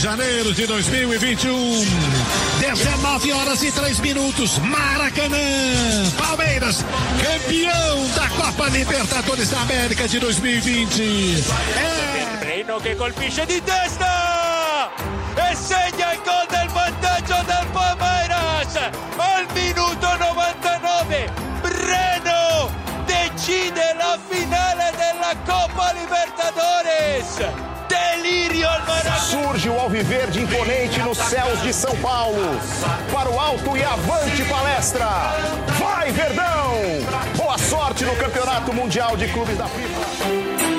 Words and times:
Janeiro 0.00 0.54
de 0.54 0.66
2021. 0.66 1.86
19 2.58 3.32
horas 3.32 3.62
e 3.62 3.70
3 3.70 4.00
minutos. 4.00 4.58
Maracanã. 4.58 5.36
Palmeiras, 6.16 6.82
campeão 7.22 8.08
da 8.16 8.28
Copa 8.30 8.70
Libertadores 8.70 9.50
da 9.50 9.60
América 9.60 10.08
de 10.08 10.18
2020. 10.18 11.44
É. 11.76 12.44
Reino 12.46 12.80
que 12.80 12.94
colpisce 12.94 13.44
di 13.44 13.60
testa 13.60 14.90
e 15.36 15.54
segna 15.54 16.14
il 16.14 16.20
gol 16.24 16.46
del 16.48 16.68
vantaggio 16.70 17.36
del 17.44 17.66
Palmeiras 17.70 18.76
al 19.18 19.46
minuto 19.54 20.16
99. 20.16 21.30
Breno 21.60 22.70
decide 23.04 23.94
la 23.98 24.18
finale 24.30 24.92
della 24.96 25.34
Copa 25.44 25.92
Libertadores. 25.92 27.69
Delírio 27.90 28.68
Surge 29.18 29.68
o 29.68 29.78
Alviverde 29.78 30.40
imponente 30.40 31.00
nos 31.00 31.18
céus 31.18 31.60
de 31.62 31.72
São 31.72 31.94
Paulo. 31.96 32.38
Para 33.12 33.28
o 33.28 33.38
alto 33.38 33.76
e 33.76 33.82
avante 33.82 34.44
palestra. 34.44 35.06
Vai, 35.78 36.12
Verdão! 36.12 36.72
Boa 37.36 37.58
sorte 37.58 38.04
no 38.04 38.14
Campeonato 38.16 38.72
Mundial 38.72 39.16
de 39.16 39.26
Clubes 39.32 39.58
da 39.58 39.66
FIFA. 39.66 40.70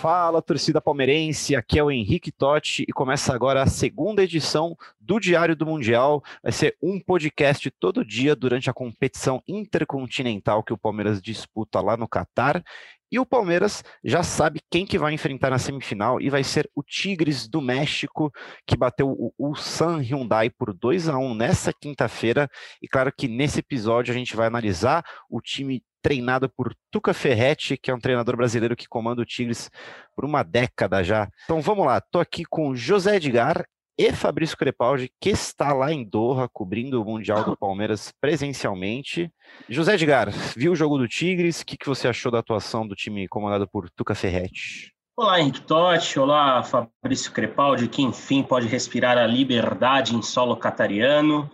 Fala, 0.00 0.42
torcida 0.42 0.80
palmeirense, 0.80 1.54
aqui 1.54 1.78
é 1.78 1.84
o 1.84 1.88
Henrique 1.88 2.32
Totti 2.32 2.84
e 2.88 2.92
começa 2.92 3.32
agora 3.32 3.62
a 3.62 3.66
segunda 3.66 4.24
edição 4.24 4.76
do 5.02 5.18
Diário 5.18 5.56
do 5.56 5.66
Mundial. 5.66 6.22
Vai 6.42 6.52
ser 6.52 6.76
um 6.82 7.00
podcast 7.00 7.70
todo 7.72 8.04
dia 8.04 8.36
durante 8.36 8.70
a 8.70 8.72
competição 8.72 9.42
intercontinental 9.46 10.62
que 10.62 10.72
o 10.72 10.78
Palmeiras 10.78 11.20
disputa 11.20 11.80
lá 11.80 11.96
no 11.96 12.08
Catar. 12.08 12.62
E 13.10 13.18
o 13.18 13.26
Palmeiras 13.26 13.84
já 14.02 14.22
sabe 14.22 14.60
quem 14.70 14.86
que 14.86 14.98
vai 14.98 15.12
enfrentar 15.12 15.50
na 15.50 15.58
semifinal 15.58 16.18
e 16.18 16.30
vai 16.30 16.42
ser 16.42 16.70
o 16.74 16.82
Tigres 16.82 17.46
do 17.46 17.60
México, 17.60 18.32
que 18.66 18.74
bateu 18.74 19.10
o 19.10 19.34
Ulsan 19.38 19.98
Hyundai 19.98 20.48
por 20.48 20.72
2 20.72 21.10
a 21.10 21.18
1 21.18 21.34
nessa 21.34 21.74
quinta-feira. 21.74 22.48
E 22.80 22.88
claro 22.88 23.12
que 23.14 23.28
nesse 23.28 23.60
episódio 23.60 24.14
a 24.14 24.16
gente 24.16 24.34
vai 24.34 24.46
analisar 24.46 25.04
o 25.28 25.42
time 25.42 25.82
treinado 26.00 26.48
por 26.48 26.74
Tuca 26.90 27.12
Ferretti, 27.12 27.76
que 27.76 27.90
é 27.90 27.94
um 27.94 28.00
treinador 28.00 28.34
brasileiro 28.34 28.74
que 28.74 28.88
comanda 28.88 29.20
o 29.20 29.26
Tigres 29.26 29.70
por 30.16 30.24
uma 30.24 30.42
década 30.42 31.04
já. 31.04 31.28
Então 31.44 31.60
vamos 31.60 31.84
lá, 31.84 32.00
tô 32.00 32.18
aqui 32.18 32.44
com 32.46 32.74
José 32.74 33.16
Edgar 33.16 33.66
e 34.04 34.12
Fabrício 34.12 34.56
Crepaldi, 34.56 35.12
que 35.20 35.30
está 35.30 35.72
lá 35.72 35.92
em 35.92 36.02
Doha, 36.02 36.48
cobrindo 36.48 37.00
o 37.00 37.04
Mundial 37.04 37.44
do 37.44 37.56
Palmeiras 37.56 38.12
presencialmente. 38.20 39.32
José 39.68 39.94
Edgar, 39.94 40.28
viu 40.56 40.72
o 40.72 40.76
jogo 40.76 40.98
do 40.98 41.06
Tigres? 41.06 41.60
O 41.60 41.66
que, 41.66 41.76
que 41.76 41.86
você 41.86 42.08
achou 42.08 42.32
da 42.32 42.40
atuação 42.40 42.84
do 42.84 42.96
time 42.96 43.28
comandado 43.28 43.68
por 43.68 43.88
Tuca 43.90 44.12
Ferretti? 44.12 44.92
Olá, 45.16 45.38
Henrique 45.38 45.60
Totti. 45.60 46.18
Olá, 46.18 46.64
Fabrício 46.64 47.30
Crepaldi, 47.30 47.86
que 47.86 48.02
enfim 48.02 48.42
pode 48.42 48.66
respirar 48.66 49.16
a 49.16 49.24
liberdade 49.24 50.16
em 50.16 50.22
solo 50.22 50.56
catariano. 50.56 51.48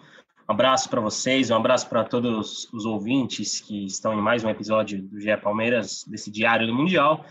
Um 0.48 0.52
abraço 0.52 0.88
para 0.88 1.02
vocês, 1.02 1.50
um 1.50 1.56
abraço 1.56 1.86
para 1.86 2.02
todos 2.02 2.66
os 2.72 2.86
ouvintes 2.86 3.60
que 3.60 3.84
estão 3.84 4.14
em 4.14 4.22
mais 4.22 4.42
um 4.42 4.48
episódio 4.48 5.02
do 5.02 5.20
GE 5.20 5.36
Palmeiras, 5.36 6.02
desse 6.08 6.30
Diário 6.30 6.66
do 6.66 6.74
Mundial. 6.74 7.26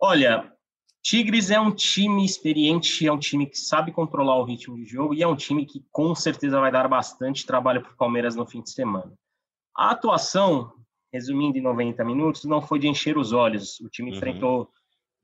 Olha, 0.00 0.53
Tigres 1.04 1.50
é 1.50 1.60
um 1.60 1.70
time 1.70 2.24
experiente, 2.24 3.06
é 3.06 3.12
um 3.12 3.18
time 3.18 3.44
que 3.44 3.58
sabe 3.58 3.92
controlar 3.92 4.38
o 4.38 4.44
ritmo 4.44 4.74
de 4.74 4.86
jogo 4.86 5.12
e 5.12 5.22
é 5.22 5.28
um 5.28 5.36
time 5.36 5.66
que 5.66 5.84
com 5.92 6.14
certeza 6.14 6.58
vai 6.58 6.72
dar 6.72 6.88
bastante 6.88 7.44
trabalho 7.44 7.82
para 7.82 7.92
o 7.92 7.96
Palmeiras 7.96 8.34
no 8.34 8.46
fim 8.46 8.62
de 8.62 8.70
semana. 8.70 9.12
A 9.76 9.90
atuação, 9.90 10.72
resumindo 11.12 11.58
em 11.58 11.60
90 11.60 12.02
minutos, 12.06 12.44
não 12.46 12.62
foi 12.62 12.78
de 12.78 12.88
encher 12.88 13.18
os 13.18 13.34
olhos. 13.34 13.78
O 13.80 13.88
time 13.90 14.10
uhum. 14.10 14.16
enfrentou 14.16 14.70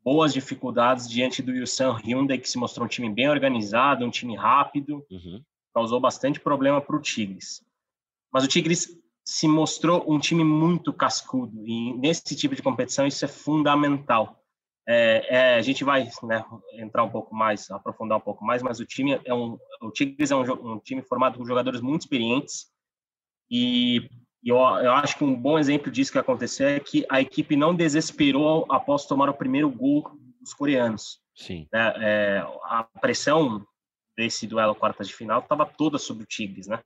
boas 0.04 0.34
dificuldades 0.34 1.08
diante 1.08 1.40
do 1.40 1.50
Yusan 1.50 1.96
Hyundai, 1.96 2.36
que 2.36 2.50
se 2.50 2.58
mostrou 2.58 2.84
um 2.84 2.88
time 2.88 3.08
bem 3.08 3.30
organizado, 3.30 4.04
um 4.04 4.10
time 4.10 4.36
rápido, 4.36 5.02
uhum. 5.10 5.42
causou 5.72 5.98
bastante 5.98 6.38
problema 6.38 6.82
para 6.82 6.94
o 6.94 7.00
Tigres. 7.00 7.64
Mas 8.30 8.44
o 8.44 8.48
Tigres 8.48 9.00
se 9.24 9.48
mostrou 9.48 10.04
um 10.06 10.18
time 10.18 10.44
muito 10.44 10.92
cascudo 10.92 11.66
e 11.66 11.94
nesse 11.94 12.36
tipo 12.36 12.54
de 12.54 12.62
competição 12.62 13.06
isso 13.06 13.24
é 13.24 13.28
fundamental 13.28 14.39
é, 14.88 15.26
é, 15.28 15.54
a 15.54 15.62
gente 15.62 15.84
vai 15.84 16.08
né, 16.22 16.44
entrar 16.74 17.04
um 17.04 17.10
pouco 17.10 17.34
mais, 17.34 17.70
aprofundar 17.70 18.18
um 18.18 18.22
pouco 18.22 18.44
mais, 18.44 18.62
mas 18.62 18.80
o 18.80 18.86
time 18.86 19.20
é 19.24 19.34
um, 19.34 19.58
o 19.80 19.90
Tigres 19.90 20.30
é 20.30 20.36
um, 20.36 20.74
um 20.74 20.78
time 20.78 21.02
formado 21.02 21.38
por 21.38 21.46
jogadores 21.46 21.80
muito 21.80 22.02
experientes 22.02 22.66
e 23.50 24.08
eu, 24.44 24.56
eu, 24.56 24.92
acho 24.92 25.16
que 25.16 25.24
um 25.24 25.34
bom 25.34 25.58
exemplo 25.58 25.90
disso 25.90 26.12
que 26.12 26.18
aconteceu 26.18 26.68
é 26.68 26.80
que 26.80 27.04
a 27.10 27.20
equipe 27.20 27.56
não 27.56 27.74
desesperou 27.74 28.66
após 28.70 29.04
tomar 29.04 29.28
o 29.28 29.34
primeiro 29.34 29.68
gol 29.70 30.10
dos 30.40 30.54
coreanos. 30.54 31.20
Sim. 31.34 31.66
É, 31.72 31.78
é, 31.78 32.38
a 32.64 32.84
pressão 33.00 33.66
desse 34.16 34.46
duelo 34.46 34.74
quartas 34.74 35.08
de 35.08 35.14
final 35.14 35.40
estava 35.40 35.66
toda 35.66 35.98
sobre 35.98 36.24
o 36.24 36.26
Tigres, 36.26 36.66
né? 36.66 36.80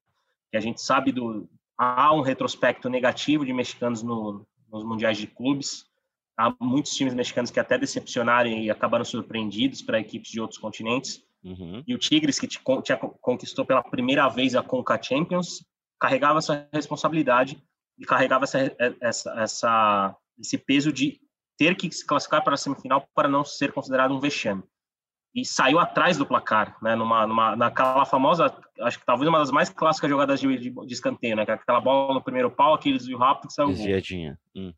Que 0.50 0.56
a 0.56 0.60
gente 0.60 0.80
sabe 0.80 1.12
do 1.12 1.48
há 1.76 2.12
um 2.12 2.20
retrospecto 2.20 2.88
negativo 2.88 3.44
de 3.44 3.52
mexicanos 3.52 4.02
no, 4.02 4.46
nos 4.70 4.84
mundiais 4.84 5.18
de 5.18 5.26
clubes 5.26 5.86
Há 6.36 6.52
muitos 6.60 6.92
times 6.94 7.14
mexicanos 7.14 7.50
que 7.50 7.60
até 7.60 7.78
decepcionaram 7.78 8.50
e 8.50 8.70
acabaram 8.70 9.04
surpreendidos 9.04 9.82
para 9.82 10.00
equipes 10.00 10.30
de 10.30 10.40
outros 10.40 10.58
continentes. 10.58 11.22
Uhum. 11.44 11.82
E 11.86 11.94
o 11.94 11.98
Tigres, 11.98 12.40
que 12.40 12.48
tinha 12.48 12.98
conquistou 13.20 13.64
pela 13.64 13.82
primeira 13.82 14.28
vez 14.28 14.54
a 14.54 14.62
Conca 14.62 15.00
Champions, 15.00 15.64
carregava 16.00 16.38
essa 16.38 16.68
responsabilidade 16.72 17.62
e 17.98 18.04
carregava 18.04 18.44
essa, 18.44 18.74
essa, 19.00 19.40
essa, 19.40 20.16
esse 20.38 20.58
peso 20.58 20.92
de 20.92 21.20
ter 21.56 21.76
que 21.76 21.90
se 21.92 22.04
classificar 22.04 22.42
para 22.42 22.54
a 22.54 22.56
semifinal 22.56 23.06
para 23.14 23.28
não 23.28 23.44
ser 23.44 23.72
considerado 23.72 24.12
um 24.12 24.18
vexame. 24.18 24.62
E 25.32 25.44
saiu 25.44 25.78
atrás 25.78 26.16
do 26.16 26.26
placar, 26.26 26.76
né? 26.82 26.96
Numa, 26.96 27.26
numa, 27.26 27.56
naquela 27.56 28.04
famosa, 28.04 28.56
acho 28.80 28.98
que 28.98 29.06
talvez 29.06 29.28
uma 29.28 29.38
das 29.38 29.50
mais 29.50 29.68
clássicas 29.68 30.10
jogadas 30.10 30.40
de, 30.40 30.58
de, 30.58 30.70
de 30.70 30.94
escanteio, 30.94 31.36
né? 31.36 31.42
Aquela 31.42 31.80
bola 31.80 32.14
no 32.14 32.22
primeiro 32.22 32.50
pau, 32.50 32.74
aquele 32.74 32.98
desvio 32.98 33.18
rápido 33.18 33.48
que 33.48 33.54
saiu. 33.54 33.68
Desviadinha. 33.68 34.38
Hum 34.54 34.72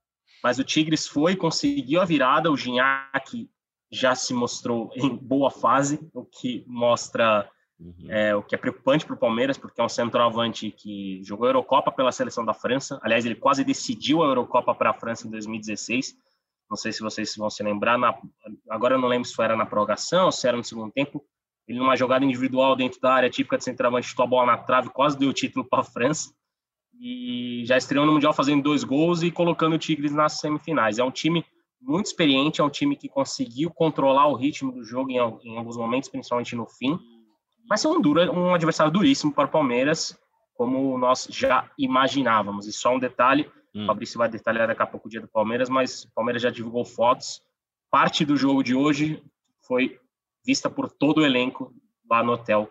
mas 0.46 0.60
o 0.60 0.64
Tigres 0.64 1.08
foi, 1.08 1.34
conseguiu 1.34 2.00
a 2.00 2.04
virada, 2.04 2.52
o 2.52 2.56
Gignac 2.56 3.50
já 3.90 4.14
se 4.14 4.32
mostrou 4.32 4.92
em 4.94 5.16
boa 5.16 5.50
fase, 5.50 5.98
o 6.14 6.24
que 6.24 6.64
mostra 6.68 7.50
uhum. 7.80 8.06
é, 8.08 8.32
o 8.32 8.44
que 8.44 8.54
é 8.54 8.58
preocupante 8.58 9.04
para 9.04 9.16
o 9.16 9.18
Palmeiras, 9.18 9.58
porque 9.58 9.80
é 9.80 9.84
um 9.84 9.88
centroavante 9.88 10.70
que 10.70 11.20
jogou 11.24 11.46
a 11.46 11.48
Eurocopa 11.48 11.90
pela 11.90 12.12
seleção 12.12 12.44
da 12.44 12.54
França, 12.54 13.00
aliás, 13.02 13.26
ele 13.26 13.34
quase 13.34 13.64
decidiu 13.64 14.22
a 14.22 14.26
Eurocopa 14.26 14.72
para 14.72 14.90
a 14.90 14.94
França 14.94 15.26
em 15.26 15.32
2016, 15.32 16.14
não 16.70 16.76
sei 16.76 16.92
se 16.92 17.00
vocês 17.00 17.34
vão 17.36 17.50
se 17.50 17.64
lembrar, 17.64 17.98
na, 17.98 18.16
agora 18.70 18.94
eu 18.94 19.00
não 19.00 19.08
lembro 19.08 19.28
se 19.28 19.42
era 19.42 19.56
na 19.56 19.66
prorrogação, 19.66 20.30
se 20.30 20.46
era 20.46 20.56
no 20.56 20.62
segundo 20.62 20.92
tempo, 20.92 21.24
ele 21.66 21.80
numa 21.80 21.96
jogada 21.96 22.24
individual 22.24 22.76
dentro 22.76 23.00
da 23.00 23.12
área 23.12 23.28
típica 23.28 23.58
de 23.58 23.64
centroavante, 23.64 24.06
chutou 24.06 24.22
a 24.22 24.28
bola 24.28 24.46
na 24.46 24.58
trave, 24.58 24.90
quase 24.90 25.18
deu 25.18 25.30
o 25.30 25.34
título 25.34 25.64
para 25.68 25.80
a 25.80 25.84
França, 25.84 26.32
e 27.00 27.64
já 27.66 27.76
estreou 27.76 28.06
no 28.06 28.12
Mundial 28.12 28.32
fazendo 28.32 28.62
dois 28.62 28.84
gols 28.84 29.22
e 29.22 29.30
colocando 29.30 29.74
o 29.74 29.78
Tigres 29.78 30.12
nas 30.12 30.40
semifinais. 30.40 30.98
É 30.98 31.04
um 31.04 31.10
time 31.10 31.44
muito 31.80 32.06
experiente, 32.06 32.60
é 32.60 32.64
um 32.64 32.70
time 32.70 32.96
que 32.96 33.08
conseguiu 33.08 33.70
controlar 33.70 34.26
o 34.26 34.34
ritmo 34.34 34.72
do 34.72 34.84
jogo 34.84 35.10
em, 35.10 35.16
em 35.16 35.56
alguns 35.56 35.76
momentos, 35.76 36.08
principalmente 36.08 36.56
no 36.56 36.66
fim. 36.66 36.98
Vai 37.68 37.78
ser 37.78 37.88
um, 37.88 38.00
duro, 38.00 38.20
um 38.32 38.54
adversário 38.54 38.92
duríssimo 38.92 39.32
para 39.32 39.46
o 39.46 39.50
Palmeiras, 39.50 40.18
como 40.54 40.96
nós 40.98 41.28
já 41.30 41.70
imaginávamos. 41.78 42.66
E 42.66 42.72
só 42.72 42.94
um 42.94 42.98
detalhe, 42.98 43.50
hum. 43.74 43.84
o 43.84 43.86
Fabrício 43.86 44.18
vai 44.18 44.28
detalhar 44.28 44.66
daqui 44.66 44.82
a 44.82 44.86
pouco 44.86 45.06
o 45.06 45.10
dia 45.10 45.20
do 45.20 45.28
Palmeiras, 45.28 45.68
mas 45.68 46.04
o 46.04 46.12
Palmeiras 46.14 46.42
já 46.42 46.50
divulgou 46.50 46.84
fotos. 46.84 47.40
Parte 47.90 48.24
do 48.24 48.36
jogo 48.36 48.62
de 48.62 48.74
hoje 48.74 49.22
foi 49.66 49.98
vista 50.44 50.70
por 50.70 50.90
todo 50.90 51.18
o 51.18 51.24
elenco 51.24 51.72
lá 52.08 52.22
no 52.22 52.32
hotel 52.32 52.70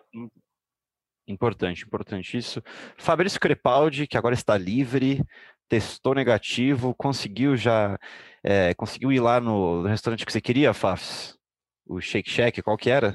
Importante, 1.26 1.84
importante 1.84 2.38
isso. 2.38 2.62
Fabrício 2.96 3.40
Crepaldi, 3.40 4.06
que 4.06 4.16
agora 4.16 4.34
está 4.34 4.56
livre, 4.56 5.20
testou 5.68 6.14
negativo, 6.14 6.94
conseguiu 6.94 7.56
já, 7.56 7.98
é, 8.44 8.72
conseguiu 8.74 9.12
ir 9.12 9.20
lá 9.20 9.40
no, 9.40 9.82
restaurante 9.82 10.24
que 10.24 10.32
você 10.32 10.40
queria, 10.40 10.72
Fafs? 10.72 11.36
O 11.84 12.00
Shake 12.00 12.30
Shack, 12.30 12.62
qual 12.62 12.76
que 12.76 12.90
era? 12.90 13.14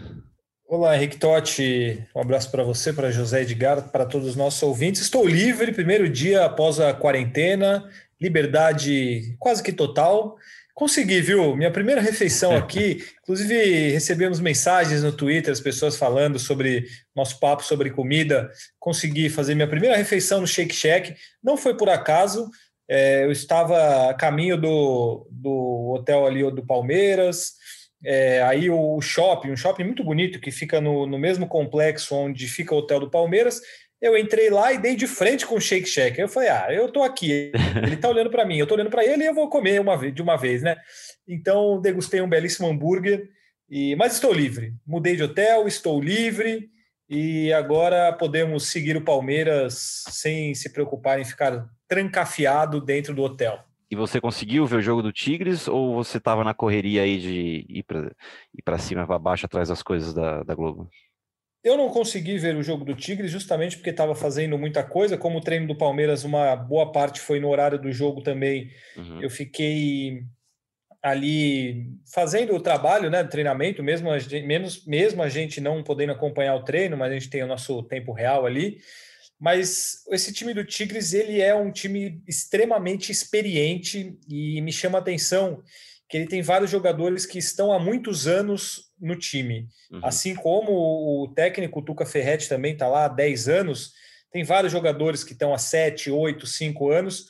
Olá, 0.67 0.95
Henrique 0.95 1.17
Totti, 1.17 2.05
um 2.15 2.21
abraço 2.21 2.49
para 2.49 2.63
você, 2.63 2.93
para 2.93 3.11
José 3.11 3.41
Edgar, 3.41 3.91
para 3.91 4.05
todos 4.05 4.27
os 4.27 4.35
nossos 4.35 4.63
ouvintes. 4.63 5.01
Estou 5.01 5.27
livre, 5.27 5.73
primeiro 5.73 6.09
dia 6.09 6.45
após 6.45 6.79
a 6.79 6.93
quarentena, 6.93 7.89
liberdade 8.19 9.35
quase 9.37 9.61
que 9.61 9.73
total. 9.73 10.37
Consegui, 10.81 11.21
viu? 11.21 11.55
Minha 11.55 11.69
primeira 11.69 12.01
refeição 12.01 12.55
aqui, 12.55 13.05
inclusive 13.21 13.91
recebemos 13.91 14.39
mensagens 14.39 15.03
no 15.03 15.11
Twitter, 15.11 15.51
as 15.51 15.59
pessoas 15.59 15.95
falando 15.95 16.39
sobre 16.39 16.87
nosso 17.15 17.39
papo 17.39 17.63
sobre 17.63 17.91
comida. 17.91 18.49
Consegui 18.79 19.29
fazer 19.29 19.53
minha 19.53 19.67
primeira 19.67 19.95
refeição 19.95 20.41
no 20.41 20.47
Shake 20.47 20.73
Shack. 20.73 21.15
Não 21.43 21.55
foi 21.55 21.77
por 21.77 21.87
acaso, 21.87 22.49
É, 22.89 23.23
eu 23.23 23.31
estava 23.31 24.09
a 24.09 24.13
caminho 24.15 24.57
do, 24.57 25.27
do 25.29 25.93
hotel 25.93 26.25
ali 26.25 26.41
do 26.51 26.65
Palmeiras, 26.65 27.53
é, 28.03 28.41
aí 28.41 28.67
o 28.67 28.99
shopping, 29.01 29.51
um 29.51 29.55
shopping 29.55 29.83
muito 29.83 30.03
bonito 30.03 30.41
que 30.41 30.49
fica 30.49 30.81
no, 30.81 31.05
no 31.05 31.19
mesmo 31.19 31.47
complexo 31.47 32.15
onde 32.15 32.47
fica 32.47 32.73
o 32.73 32.79
hotel 32.79 32.99
do 33.01 33.11
Palmeiras. 33.11 33.61
Eu 34.01 34.17
entrei 34.17 34.49
lá 34.49 34.73
e 34.73 34.79
dei 34.79 34.95
de 34.95 35.05
frente 35.05 35.45
com 35.45 35.55
o 35.55 35.61
Shake 35.61 35.87
Shack. 35.87 36.19
Eu 36.19 36.27
falei, 36.27 36.49
ah, 36.49 36.67
eu 36.71 36.91
tô 36.91 37.03
aqui, 37.03 37.51
ele 37.83 37.97
tá 37.97 38.09
olhando 38.09 38.31
para 38.31 38.43
mim, 38.43 38.57
eu 38.57 38.65
tô 38.65 38.73
olhando 38.73 38.89
para 38.89 39.05
ele 39.05 39.23
e 39.23 39.27
eu 39.27 39.33
vou 39.35 39.47
comer 39.47 39.79
uma 39.79 39.95
vez, 39.95 40.13
de 40.13 40.21
uma 40.21 40.35
vez, 40.35 40.63
né? 40.63 40.75
Então 41.27 41.79
degustei 41.79 42.19
um 42.19 42.29
belíssimo 42.29 42.67
hambúrguer, 42.67 43.29
e, 43.69 43.95
mas 43.95 44.13
estou 44.13 44.33
livre. 44.33 44.73
Mudei 44.85 45.15
de 45.15 45.23
hotel, 45.23 45.67
estou 45.67 46.01
livre 46.01 46.69
e 47.07 47.53
agora 47.53 48.11
podemos 48.11 48.67
seguir 48.67 48.97
o 48.97 49.03
Palmeiras 49.03 50.03
sem 50.09 50.55
se 50.55 50.73
preocupar 50.73 51.19
em 51.19 51.25
ficar 51.25 51.69
trancafiado 51.87 52.81
dentro 52.81 53.13
do 53.13 53.21
hotel. 53.21 53.59
E 53.91 53.95
você 53.95 54.19
conseguiu 54.19 54.65
ver 54.65 54.77
o 54.77 54.81
jogo 54.81 55.01
do 55.01 55.11
Tigres 55.11 55.67
ou 55.67 55.93
você 55.93 56.17
estava 56.17 56.43
na 56.43 56.53
correria 56.53 57.03
aí 57.03 57.19
de 57.19 57.65
ir 57.69 58.63
para 58.63 58.77
cima, 58.77 59.05
para 59.05 59.19
baixo, 59.19 59.45
atrás 59.45 59.69
das 59.69 59.83
coisas 59.83 60.13
da, 60.13 60.41
da 60.43 60.55
Globo? 60.55 60.89
Eu 61.63 61.77
não 61.77 61.89
consegui 61.89 62.37
ver 62.39 62.55
o 62.55 62.63
jogo 62.63 62.83
do 62.83 62.95
Tigres 62.95 63.31
justamente 63.31 63.77
porque 63.77 63.91
estava 63.91 64.15
fazendo 64.15 64.57
muita 64.57 64.83
coisa. 64.83 65.17
Como 65.17 65.37
o 65.37 65.41
treino 65.41 65.67
do 65.67 65.77
Palmeiras, 65.77 66.23
uma 66.23 66.55
boa 66.55 66.91
parte 66.91 67.19
foi 67.19 67.39
no 67.39 67.49
horário 67.49 67.79
do 67.79 67.91
jogo 67.91 68.21
também. 68.21 68.71
Uhum. 68.97 69.21
Eu 69.21 69.29
fiquei 69.29 70.23
ali 71.03 71.87
fazendo 72.13 72.55
o 72.55 72.59
trabalho, 72.59 73.09
né, 73.09 73.23
treinamento, 73.23 73.81
mesmo 73.81 74.11
a, 74.11 74.19
gente, 74.19 74.45
menos, 74.45 74.85
mesmo 74.85 75.21
a 75.23 75.29
gente 75.29 75.59
não 75.59 75.83
podendo 75.83 76.11
acompanhar 76.11 76.55
o 76.55 76.63
treino, 76.63 76.95
mas 76.95 77.11
a 77.11 77.13
gente 77.13 77.29
tem 77.29 77.43
o 77.43 77.47
nosso 77.47 77.81
tempo 77.83 78.11
real 78.11 78.45
ali. 78.45 78.77
Mas 79.39 80.03
esse 80.11 80.31
time 80.31 80.53
do 80.53 80.63
Tigres, 80.63 81.13
ele 81.13 81.41
é 81.41 81.55
um 81.55 81.71
time 81.71 82.21
extremamente 82.27 83.11
experiente 83.11 84.15
e 84.29 84.61
me 84.61 84.71
chama 84.71 84.99
a 84.99 85.01
atenção 85.01 85.63
que 86.11 86.17
ele 86.17 86.27
tem 86.27 86.41
vários 86.41 86.69
jogadores 86.69 87.25
que 87.25 87.39
estão 87.39 87.71
há 87.71 87.79
muitos 87.79 88.27
anos 88.27 88.91
no 88.99 89.15
time. 89.15 89.69
Uhum. 89.89 90.01
Assim 90.03 90.35
como 90.35 90.73
o 91.23 91.29
técnico 91.33 91.81
Tuca 91.81 92.05
Ferretti 92.05 92.49
também 92.49 92.73
está 92.73 92.85
lá 92.85 93.05
há 93.05 93.07
10 93.07 93.47
anos, 93.47 93.93
tem 94.29 94.43
vários 94.43 94.73
jogadores 94.73 95.23
que 95.23 95.31
estão 95.31 95.53
há 95.53 95.57
7, 95.57 96.11
8, 96.11 96.45
5 96.45 96.91
anos. 96.91 97.27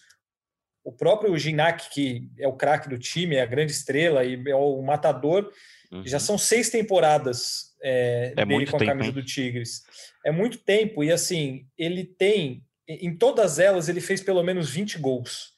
O 0.84 0.92
próprio 0.92 1.38
Ginac, 1.38 1.92
que 1.92 2.28
é 2.40 2.48
o 2.48 2.54
craque 2.58 2.90
do 2.90 2.98
time, 2.98 3.36
é 3.36 3.42
a 3.44 3.46
grande 3.46 3.72
estrela 3.72 4.26
e 4.26 4.42
é 4.50 4.56
o 4.56 4.82
matador, 4.82 5.52
uhum. 5.92 6.04
já 6.04 6.18
são 6.18 6.36
seis 6.36 6.72
temporadas 6.72 7.76
é, 7.84 8.34
é 8.36 8.44
dele 8.44 8.66
com 8.66 8.78
a 8.78 8.80
tempo, 8.80 8.92
camisa 8.92 9.10
hein? 9.10 9.14
do 9.14 9.24
Tigres. 9.24 9.84
É 10.26 10.32
muito 10.32 10.58
tempo, 10.58 11.04
e 11.04 11.12
assim, 11.12 11.68
ele 11.78 12.04
tem, 12.04 12.66
em 12.88 13.16
todas 13.16 13.60
elas, 13.60 13.90
ele 13.90 14.02
fez 14.02 14.24
pelo 14.24 14.42
menos 14.42 14.72
20 14.72 14.98
gols. 14.98 15.52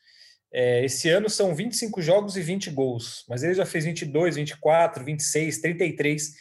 É, 0.54 0.86
esse 0.86 1.10
ano 1.10 1.30
são 1.30 1.56
25 1.56 2.02
jogos 2.02 2.38
e 2.38 2.42
20 2.42 2.70
gols, 2.70 3.26
mas 3.28 3.44
ele 3.44 3.56
já 3.56 3.66
fez 3.66 3.86
22, 3.86 4.36
24, 4.36 5.04
26, 5.04 5.60
33. 5.60 6.34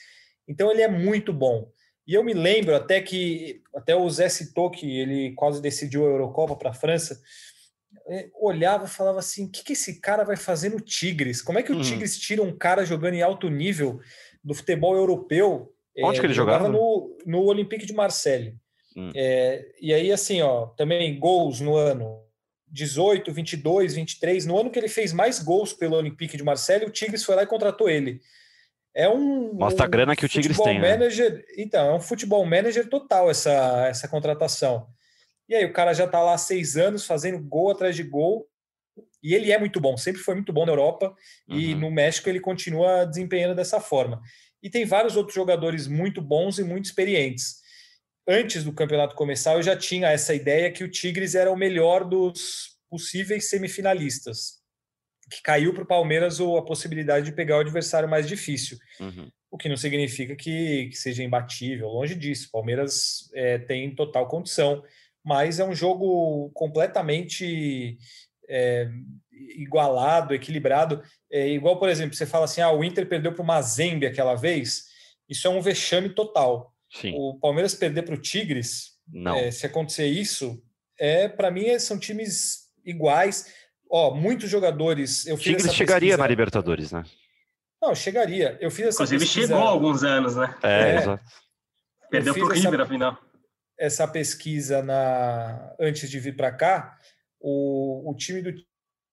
Então 0.46 0.70
ele 0.70 0.82
é 0.82 0.88
muito 0.88 1.32
bom. 1.32 1.70
E 2.06 2.14
eu 2.14 2.22
me 2.22 2.34
lembro 2.34 2.74
até 2.76 3.00
que, 3.00 3.62
até 3.74 3.96
o 3.96 4.08
Zé 4.10 4.28
citou 4.28 4.70
que 4.70 4.98
ele 4.98 5.32
quase 5.34 5.62
decidiu 5.62 6.04
a 6.04 6.10
Eurocopa 6.10 6.56
para 6.56 6.70
a 6.70 6.74
França. 6.74 7.20
É, 8.08 8.28
olhava 8.40 8.84
e 8.84 8.90
falava 8.90 9.18
assim: 9.18 9.46
o 9.46 9.50
que, 9.50 9.64
que 9.64 9.72
esse 9.72 10.00
cara 10.00 10.24
vai 10.24 10.36
fazer 10.36 10.68
no 10.70 10.80
Tigres? 10.80 11.40
Como 11.40 11.58
é 11.58 11.62
que 11.62 11.72
o 11.72 11.78
hum. 11.78 11.82
Tigres 11.82 12.18
tira 12.18 12.42
um 12.42 12.56
cara 12.56 12.84
jogando 12.84 13.14
em 13.14 13.22
alto 13.22 13.48
nível 13.48 14.00
do 14.44 14.54
futebol 14.54 14.94
europeu 14.94 15.72
Onde 15.98 16.18
é, 16.18 16.20
que 16.20 16.26
ele 16.26 16.34
jogava? 16.34 16.68
No, 16.68 17.18
no 17.26 17.44
Olympique 17.44 17.84
de 17.84 17.92
Marseille. 17.92 18.56
Hum. 18.96 19.10
É, 19.14 19.66
e 19.80 19.92
aí, 19.92 20.10
assim, 20.10 20.40
ó, 20.40 20.66
também 20.68 21.18
gols 21.18 21.60
no 21.60 21.76
ano 21.76 22.22
18, 22.72 23.32
22, 23.32 23.94
23. 23.94 24.46
No 24.46 24.58
ano 24.58 24.70
que 24.70 24.78
ele 24.78 24.88
fez 24.88 25.12
mais 25.12 25.38
gols 25.38 25.72
pelo 25.72 25.96
Olympique 25.96 26.36
de 26.36 26.42
Marseille, 26.42 26.86
o 26.86 26.90
Tigres 26.90 27.22
foi 27.22 27.36
lá 27.36 27.42
e 27.42 27.46
contratou 27.46 27.88
ele. 27.88 28.20
É 28.94 29.08
um. 29.08 29.52
Mostra 29.54 29.84
um 29.84 29.86
a 29.86 29.88
grana 29.88 30.16
que 30.16 30.24
o 30.24 30.28
Tigres 30.28 30.58
tem. 30.58 30.80
Né? 30.80 30.90
Manager, 30.96 31.34
né? 31.34 31.42
Então, 31.58 31.86
é 31.86 31.94
um 31.94 32.00
futebol 32.00 32.44
manager 32.44 32.88
total 32.88 33.30
essa, 33.30 33.86
essa 33.88 34.08
contratação. 34.08 34.86
E 35.48 35.54
aí, 35.54 35.64
o 35.64 35.72
cara 35.72 35.92
já 35.92 36.04
está 36.04 36.20
lá 36.20 36.34
há 36.34 36.38
seis 36.38 36.76
anos 36.76 37.06
fazendo 37.06 37.38
gol 37.38 37.70
atrás 37.70 37.94
de 37.94 38.02
gol. 38.02 38.48
E 39.22 39.34
ele 39.34 39.52
é 39.52 39.58
muito 39.58 39.80
bom, 39.80 39.96
sempre 39.96 40.20
foi 40.20 40.34
muito 40.34 40.52
bom 40.52 40.66
na 40.66 40.72
Europa. 40.72 41.14
Uhum. 41.48 41.56
E 41.56 41.74
no 41.74 41.90
México 41.90 42.28
ele 42.28 42.40
continua 42.40 43.04
desempenhando 43.04 43.54
dessa 43.54 43.80
forma 43.80 44.20
e 44.62 44.70
tem 44.70 44.84
vários 44.84 45.16
outros 45.16 45.34
jogadores 45.34 45.88
muito 45.88 46.22
bons 46.22 46.58
e 46.58 46.64
muito 46.64 46.84
experientes. 46.84 47.60
Antes 48.26 48.62
do 48.62 48.72
campeonato 48.72 49.16
começar, 49.16 49.54
eu 49.54 49.62
já 49.62 49.76
tinha 49.76 50.08
essa 50.08 50.32
ideia 50.34 50.70
que 50.70 50.84
o 50.84 50.90
Tigres 50.90 51.34
era 51.34 51.50
o 51.50 51.56
melhor 51.56 52.04
dos 52.04 52.76
possíveis 52.88 53.48
semifinalistas, 53.48 54.60
que 55.30 55.42
caiu 55.42 55.74
para 55.74 55.82
o 55.82 55.86
Palmeiras 55.86 56.40
a 56.40 56.62
possibilidade 56.62 57.26
de 57.26 57.32
pegar 57.32 57.56
o 57.56 57.60
adversário 57.60 58.08
mais 58.08 58.28
difícil. 58.28 58.78
Uhum. 59.00 59.28
O 59.50 59.58
que 59.58 59.68
não 59.68 59.76
significa 59.76 60.36
que, 60.36 60.88
que, 60.88 60.96
seja 60.96 61.22
imbatível, 61.22 61.88
longe 61.88 62.14
disso. 62.14 62.48
O 62.48 62.52
Palmeiras 62.52 63.28
é, 63.34 63.58
tem 63.58 63.94
total 63.94 64.28
condição, 64.28 64.82
mas 65.24 65.58
é 65.58 65.64
um 65.64 65.74
jogo 65.74 66.50
completamente 66.54 67.98
é, 68.48 68.88
igualado, 69.56 70.34
equilibrado. 70.34 71.02
É 71.30 71.48
igual, 71.48 71.78
por 71.78 71.88
exemplo, 71.88 72.14
você 72.14 72.26
fala 72.26 72.44
assim: 72.44 72.60
ah, 72.60 72.70
o 72.70 72.84
Inter 72.84 73.08
perdeu 73.08 73.32
para 73.32 73.42
o 73.42 73.46
Mazembe 73.46 74.06
aquela 74.06 74.34
vez. 74.34 74.84
Isso 75.28 75.46
é 75.46 75.50
um 75.50 75.60
vexame 75.60 76.10
total. 76.10 76.71
Sim. 76.92 77.14
O 77.16 77.38
Palmeiras 77.40 77.74
perder 77.74 78.02
para 78.02 78.14
o 78.14 78.20
Tigres, 78.20 78.92
é, 79.36 79.50
se 79.50 79.66
acontecer 79.66 80.06
isso, 80.06 80.62
é 80.98 81.26
para 81.28 81.50
mim 81.50 81.78
são 81.78 81.98
times 81.98 82.70
iguais. 82.84 83.52
Ó, 83.90 84.14
muitos 84.14 84.48
jogadores. 84.48 85.26
Eu 85.26 85.38
Tigres 85.38 85.74
chegaria 85.74 86.10
pesquisa... 86.10 86.18
na 86.18 86.26
Libertadores, 86.26 86.92
né? 86.92 87.04
Não, 87.80 87.94
chegaria. 87.94 88.56
Eu 88.60 88.70
fiz 88.70 88.86
essa 88.86 89.02
Inclusive 89.02 89.24
pesquisa... 89.24 89.48
chegou 89.48 89.62
há 89.62 89.68
alguns 89.68 90.02
anos, 90.02 90.36
né? 90.36 90.54
É, 90.62 90.80
é. 90.80 90.96
exato. 90.96 91.24
Perdeu 92.10 92.34
para 92.34 92.44
o 92.44 92.48
River, 92.48 92.74
essa... 92.74 92.82
afinal. 92.82 93.18
Essa 93.78 94.08
pesquisa 94.08 94.82
na 94.82 95.74
antes 95.80 96.08
de 96.08 96.20
vir 96.20 96.36
para 96.36 96.52
cá, 96.52 96.96
o, 97.40 98.10
o 98.10 98.14
time 98.14 98.42
do 98.42 98.52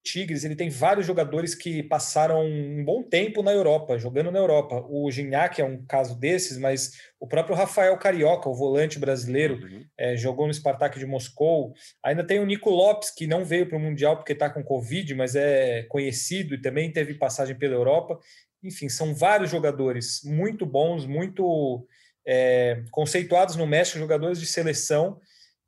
Tigres 0.03 0.43
ele 0.43 0.55
tem 0.55 0.69
vários 0.69 1.05
jogadores 1.05 1.53
que 1.53 1.83
passaram 1.83 2.45
um 2.45 2.83
bom 2.83 3.03
tempo 3.03 3.43
na 3.43 3.51
Europa, 3.51 3.97
jogando 3.97 4.31
na 4.31 4.39
Europa. 4.39 4.85
O 4.89 5.11
Gignac 5.11 5.59
é 5.59 5.65
um 5.65 5.85
caso 5.85 6.17
desses, 6.17 6.57
mas 6.57 6.93
o 7.19 7.27
próprio 7.27 7.55
Rafael 7.55 7.97
Carioca, 7.97 8.49
o 8.49 8.55
volante 8.55 8.97
brasileiro, 8.97 9.55
uhum. 9.55 9.85
é, 9.97 10.15
jogou 10.15 10.47
no 10.47 10.53
Spartak 10.53 10.97
de 10.97 11.05
Moscou. 11.05 11.73
Ainda 12.03 12.23
tem 12.25 12.39
o 12.39 12.45
Nico 12.45 12.69
Lopes, 12.69 13.11
que 13.11 13.27
não 13.27 13.43
veio 13.43 13.67
para 13.67 13.77
o 13.77 13.81
Mundial 13.81 14.15
porque 14.15 14.33
está 14.33 14.49
com 14.49 14.63
Covid, 14.63 15.13
mas 15.15 15.35
é 15.35 15.83
conhecido 15.83 16.55
e 16.55 16.61
também 16.61 16.91
teve 16.91 17.13
passagem 17.15 17.57
pela 17.57 17.75
Europa. 17.75 18.17
Enfim, 18.63 18.89
são 18.89 19.13
vários 19.13 19.51
jogadores 19.51 20.21
muito 20.23 20.65
bons, 20.65 21.05
muito 21.05 21.85
é, 22.25 22.83
conceituados 22.91 23.55
no 23.55 23.67
México, 23.67 23.99
jogadores 23.99 24.39
de 24.39 24.45
seleção 24.45 25.19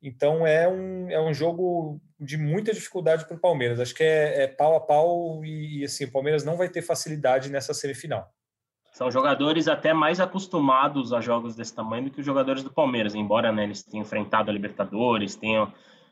então 0.01 0.46
é 0.48 0.67
um, 0.67 1.10
é 1.10 1.22
um 1.22 1.34
jogo 1.34 2.01
de 2.20 2.38
muita 2.38 2.74
dificuldade 2.74 3.25
para 3.25 3.38
o 3.38 3.39
Palmeiras. 3.39 3.79
Acho 3.79 3.93
que 3.93 4.03
é, 4.03 4.43
é, 4.43 4.48
pau 4.48 4.75
a 4.75 4.79
pau 4.79 5.46
e, 5.46 5.84
assim, 5.84 6.05
o 6.05 6.12
Palmeiras 6.12 6.43
não 6.43 6.58
vai 6.58 6.70
ter 6.70 6.81
facilidade 6.81 7.51
nessa 7.51 7.74
semifinal. 7.74 8.29
São 8.91 9.10
jogadores 9.10 9.67
até 9.67 9.93
mais 9.93 10.20
acostumados 10.20 11.13
a 11.13 11.22
jogos 11.22 11.55
desse 11.55 11.74
tamanho 11.74 12.05
do 12.05 12.12
que 12.12 12.20
os 12.20 12.25
jogadores 12.25 12.62
do 12.62 12.72
Palmeiras, 12.72 13.15
embora 13.15 13.51
né, 13.51 13.63
eles 13.63 13.84
tenham 13.84 14.03
enfrentado 14.03 14.50
a 14.50 14.53
Libertadores, 14.53 15.36
tenham 15.36 15.72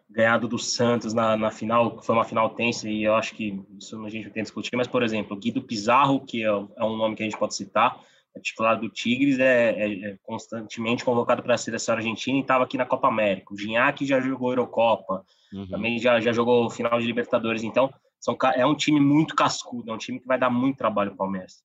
ganhado 0.10 0.48
do 0.48 0.58
Santos 0.58 1.14
na, 1.14 1.38
na 1.38 1.52
final, 1.52 1.98
que 1.98 2.06
foi 2.06 2.16
uma 2.16 2.24
final 2.24 2.50
tensa, 2.50 2.90
e 2.90 3.04
eu 3.04 3.16
acho 3.16 3.36
que 3.36 3.62
isso 3.78 4.04
a 4.04 4.10
gente 4.10 4.26
tem 4.26 4.34
que 4.34 4.42
discutir, 4.42 4.76
mas, 4.76 4.88
por 4.88 5.04
exemplo, 5.04 5.38
Guido 5.38 5.62
Pizarro, 5.62 6.26
que 6.26 6.44
é, 6.44 6.48
é 6.48 6.84
um 6.84 6.98
nome 6.98 7.16
que 7.16 7.22
a 7.22 7.26
gente 7.26 7.38
pode 7.38 7.54
citar, 7.54 8.00
é 8.36 8.40
titular 8.40 8.80
do 8.80 8.90
Tigres, 8.90 9.40
é, 9.40 9.72
é, 9.72 10.12
é 10.12 10.18
constantemente 10.24 11.04
convocado 11.04 11.42
para 11.42 11.56
a 11.56 11.58
seleção 11.58 11.96
argentina 11.96 12.38
e 12.38 12.42
estava 12.42 12.64
aqui 12.64 12.78
na 12.78 12.86
Copa 12.86 13.08
América. 13.08 13.54
O 13.54 13.58
Gignac 13.58 14.06
já 14.06 14.20
jogou 14.20 14.52
Eurocopa, 14.52 15.24
uhum. 15.54 15.68
também 15.68 15.98
já, 16.00 16.20
já 16.20 16.32
jogou 16.32 16.70
final 16.70 17.00
de 17.00 17.06
Libertadores. 17.06 17.64
Então, 17.64 17.92
são, 18.20 18.38
é 18.56 18.66
um 18.66 18.76
time 18.76 19.00
muito 19.00 19.36
cascudo, 19.36 19.92
é 19.92 19.94
um 19.94 19.98
time 19.98 20.20
que 20.20 20.28
vai 20.28 20.38
dar 20.38 20.50
muito 20.50 20.78
trabalho 20.78 21.10
para 21.12 21.16
o 21.16 21.18
Palmeiras. 21.18 21.64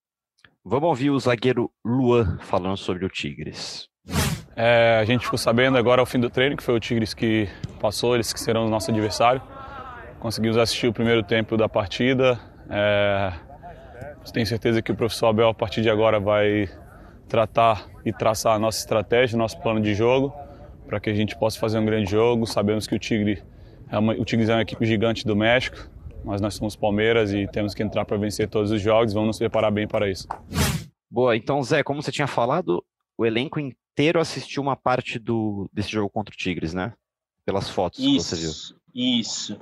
Vamos 0.64 0.88
ouvir 0.88 1.10
o 1.10 1.18
zagueiro 1.18 1.70
Luan 1.84 2.38
falando 2.38 2.76
sobre 2.76 3.04
o 3.04 3.08
Tigres. 3.08 3.88
É, 4.56 4.98
a 5.00 5.04
gente 5.04 5.24
ficou 5.24 5.38
sabendo 5.38 5.76
agora 5.76 6.00
ao 6.00 6.06
fim 6.06 6.20
do 6.20 6.30
treino 6.30 6.56
que 6.56 6.62
foi 6.62 6.74
o 6.74 6.80
Tigres 6.80 7.12
que 7.12 7.48
passou, 7.80 8.14
eles 8.14 8.32
que 8.32 8.40
serão 8.40 8.66
o 8.66 8.70
nosso 8.70 8.90
adversário. 8.90 9.42
Conseguimos 10.20 10.56
assistir 10.56 10.86
o 10.86 10.92
primeiro 10.92 11.22
tempo 11.22 11.56
da 11.56 11.68
partida. 11.68 12.40
É, 12.70 13.32
tenho 14.32 14.46
certeza 14.46 14.80
que 14.80 14.92
o 14.92 14.94
professor 14.94 15.26
Abel, 15.26 15.48
a 15.48 15.54
partir 15.54 15.82
de 15.82 15.90
agora, 15.90 16.18
vai 16.18 16.68
tratar 17.28 17.88
e 18.04 18.12
traçar 18.12 18.54
a 18.54 18.58
nossa 18.58 18.78
estratégia, 18.78 19.36
nosso 19.36 19.60
plano 19.60 19.80
de 19.80 19.94
jogo, 19.94 20.34
para 20.86 21.00
que 21.00 21.10
a 21.10 21.14
gente 21.14 21.36
possa 21.36 21.58
fazer 21.58 21.78
um 21.78 21.84
grande 21.84 22.10
jogo. 22.10 22.46
Sabemos 22.46 22.86
que 22.86 22.94
o 22.94 22.98
Tigre 22.98 23.42
é 23.90 23.98
uma, 23.98 24.12
o 24.14 24.24
Tigres 24.24 24.48
é 24.48 24.54
uma 24.54 24.62
equipe 24.62 24.84
gigante 24.84 25.26
do 25.26 25.34
México, 25.34 25.88
mas 26.24 26.40
nós 26.40 26.54
somos 26.54 26.76
Palmeiras 26.76 27.32
e 27.32 27.46
temos 27.48 27.74
que 27.74 27.82
entrar 27.82 28.04
para 28.04 28.16
vencer 28.16 28.48
todos 28.48 28.70
os 28.70 28.80
jogos. 28.80 29.12
Vamos 29.12 29.28
nos 29.28 29.38
preparar 29.38 29.70
bem 29.70 29.86
para 29.86 30.10
isso. 30.10 30.26
Boa, 31.10 31.36
então 31.36 31.62
Zé, 31.62 31.82
como 31.82 32.02
você 32.02 32.10
tinha 32.10 32.26
falado, 32.26 32.84
o 33.16 33.24
elenco 33.24 33.60
inteiro 33.60 34.20
assistiu 34.20 34.62
uma 34.62 34.76
parte 34.76 35.18
do, 35.18 35.68
desse 35.72 35.90
jogo 35.90 36.10
contra 36.10 36.34
o 36.34 36.36
Tigres, 36.36 36.74
né? 36.74 36.92
Pelas 37.44 37.68
fotos 37.68 38.00
isso, 38.00 38.34
que 38.34 38.36
você 38.36 38.36
viu. 38.36 39.20
Isso. 39.20 39.60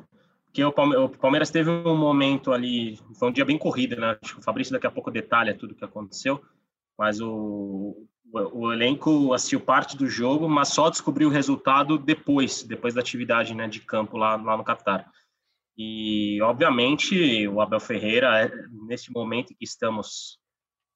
Que 0.53 0.63
o 0.63 1.09
Palmeiras 1.09 1.51
teve 1.51 1.71
um 1.71 1.97
momento 1.97 2.53
ali, 2.53 2.99
foi 3.19 3.31
um 3.31 3.33
dia 3.33 3.45
bem 3.45 3.57
corrido, 3.57 3.97
né? 3.97 4.19
Acho 4.23 4.35
que 4.35 4.41
o 4.41 4.45
Fabrício 4.45 4.73
daqui 4.73 4.87
a 4.87 4.91
pouco 4.91 5.11
detalha 5.11 5.57
tudo 5.57 5.73
o 5.73 5.75
que 5.75 5.85
aconteceu, 5.85 6.43
mas 6.99 7.21
o, 7.21 8.07
o, 8.31 8.67
o, 8.67 8.73
elenco 8.73 9.33
assistiu 9.33 9.61
parte 9.61 9.97
do 9.97 10.07
jogo, 10.07 10.49
mas 10.49 10.69
só 10.69 10.91
descobriu 10.91 11.29
o 11.29 11.33
resultado 11.33 11.97
depois, 11.97 12.63
depois 12.63 12.93
da 12.93 13.01
atividade 13.01 13.55
né, 13.55 13.67
de 13.67 13.81
campo 13.81 14.19
lá, 14.19 14.37
lá 14.37 14.57
no 14.57 14.65
Catar. 14.65 15.11
E, 15.77 16.39
obviamente, 16.43 17.49
o 17.49 17.61
Abel 17.61 17.81
Ferreira, 17.81 18.45
é, 18.45 18.53
nesse 18.87 19.11
momento 19.11 19.53
em 19.53 19.57
que 19.57 19.65
estamos 19.65 20.39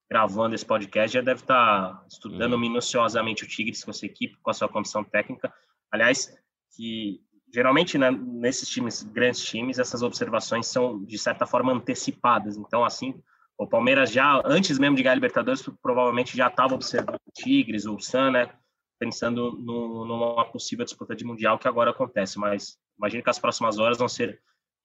gravando 0.09 0.55
esse 0.55 0.67
podcast, 0.67 1.15
já 1.15 1.23
deve 1.23 1.41
estar 1.41 2.05
estudando 2.11 2.53
uhum. 2.53 2.61
minuciosamente 2.61 3.43
o 3.43 3.49
Tigres 3.49 3.83
com 3.83 3.91
a 3.91 3.95
sua 3.95 4.07
equipe, 4.07 4.37
com 4.43 4.51
a 4.51 4.55
sua 4.55 4.69
comissão 4.69 5.03
técnica. 5.03 5.53
Aliás, 5.91 6.31
que 6.77 7.21
geralmente 7.57 7.97
né, 7.97 8.11
nesses 8.11 8.69
times, 8.69 9.03
grandes 9.03 9.43
times, 9.43 9.79
essas 9.79 10.03
observações 10.03 10.67
são 10.67 11.03
de 11.03 11.17
certa 11.17 11.47
forma 11.47 11.73
antecipadas. 11.73 12.59
Então, 12.59 12.85
assim, 12.85 13.15
o 13.57 13.67
Palmeiras 13.67 14.13
já, 14.13 14.43
antes 14.45 14.79
mesmo 14.79 14.95
de 14.95 15.03
ganhar 15.03 15.13
a 15.13 15.15
Libertadores, 15.15 15.67
provavelmente 15.81 16.37
já 16.37 16.49
estava 16.49 16.75
observando 16.75 17.17
o 17.17 17.33
Tigres, 17.33 17.87
o 17.87 17.99
Sun, 17.99 18.33
né, 18.33 18.53
pensando 18.99 19.53
no, 19.53 20.05
numa 20.05 20.45
possível 20.45 20.85
disputa 20.85 21.17
de 21.17 21.25
Mundial 21.25 21.59
que 21.59 21.67
agora 21.67 21.93
acontece. 21.93 22.39
Mas 22.39 22.77
imagino 22.99 23.23
que 23.23 23.31
as 23.31 23.39
próximas 23.39 23.79
horas 23.79 23.97
vão 23.97 24.07
ser 24.09 24.39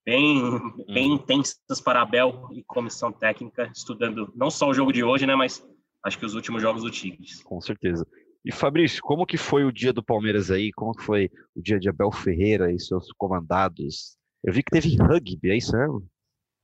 bem, 0.05 0.39
bem 0.87 1.09
uhum. 1.09 1.15
intensas 1.15 1.81
para 1.83 2.01
Abel 2.01 2.47
e 2.53 2.63
comissão 2.63 3.11
técnica, 3.11 3.69
estudando 3.75 4.31
não 4.33 4.49
só 4.49 4.69
o 4.69 4.73
jogo 4.73 4.93
de 4.93 5.03
hoje, 5.03 5.27
né, 5.27 5.35
mas 5.35 5.61
acho 6.05 6.17
que 6.17 6.25
os 6.25 6.35
últimos 6.35 6.61
jogos 6.61 6.83
do 6.83 6.89
Tigres. 6.89 7.43
Com 7.43 7.59
certeza. 7.59 8.07
E 8.43 8.51
Fabrício, 8.51 9.01
como 9.03 9.25
que 9.25 9.37
foi 9.37 9.63
o 9.63 9.71
dia 9.71 9.93
do 9.93 10.03
Palmeiras 10.03 10.49
aí? 10.49 10.71
Como 10.71 10.93
que 10.93 11.03
foi 11.03 11.29
o 11.55 11.61
dia 11.61 11.79
de 11.79 11.87
Abel 11.89 12.11
Ferreira 12.11 12.71
e 12.71 12.79
seus 12.79 13.11
comandados? 13.17 14.17
Eu 14.43 14.51
vi 14.51 14.63
que 14.63 14.71
teve 14.71 14.95
rugby, 14.97 15.51
é 15.51 15.57
isso 15.57 15.77
mesmo? 15.77 16.03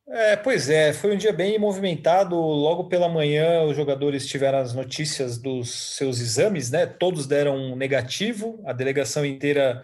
É, 0.10 0.38
pois 0.38 0.69
é, 0.69 0.93
foi 0.93 1.13
um 1.13 1.17
dia 1.17 1.34
bem 1.34 1.60
movimentado. 1.60 2.36
Logo 2.36 2.86
pela 2.86 3.10
manhã, 3.10 3.63
os 3.63 3.75
jogadores 3.75 4.25
tiveram 4.25 4.57
as 4.57 4.74
notícias 4.74 5.38
dos 5.38 5.96
seus 5.96 6.19
exames, 6.19 6.72
né? 6.72 6.86
Todos 6.86 7.27
deram 7.27 7.75
negativo, 7.75 8.63
a 8.65 8.74
delegação 8.74 9.25
inteira 9.25 9.84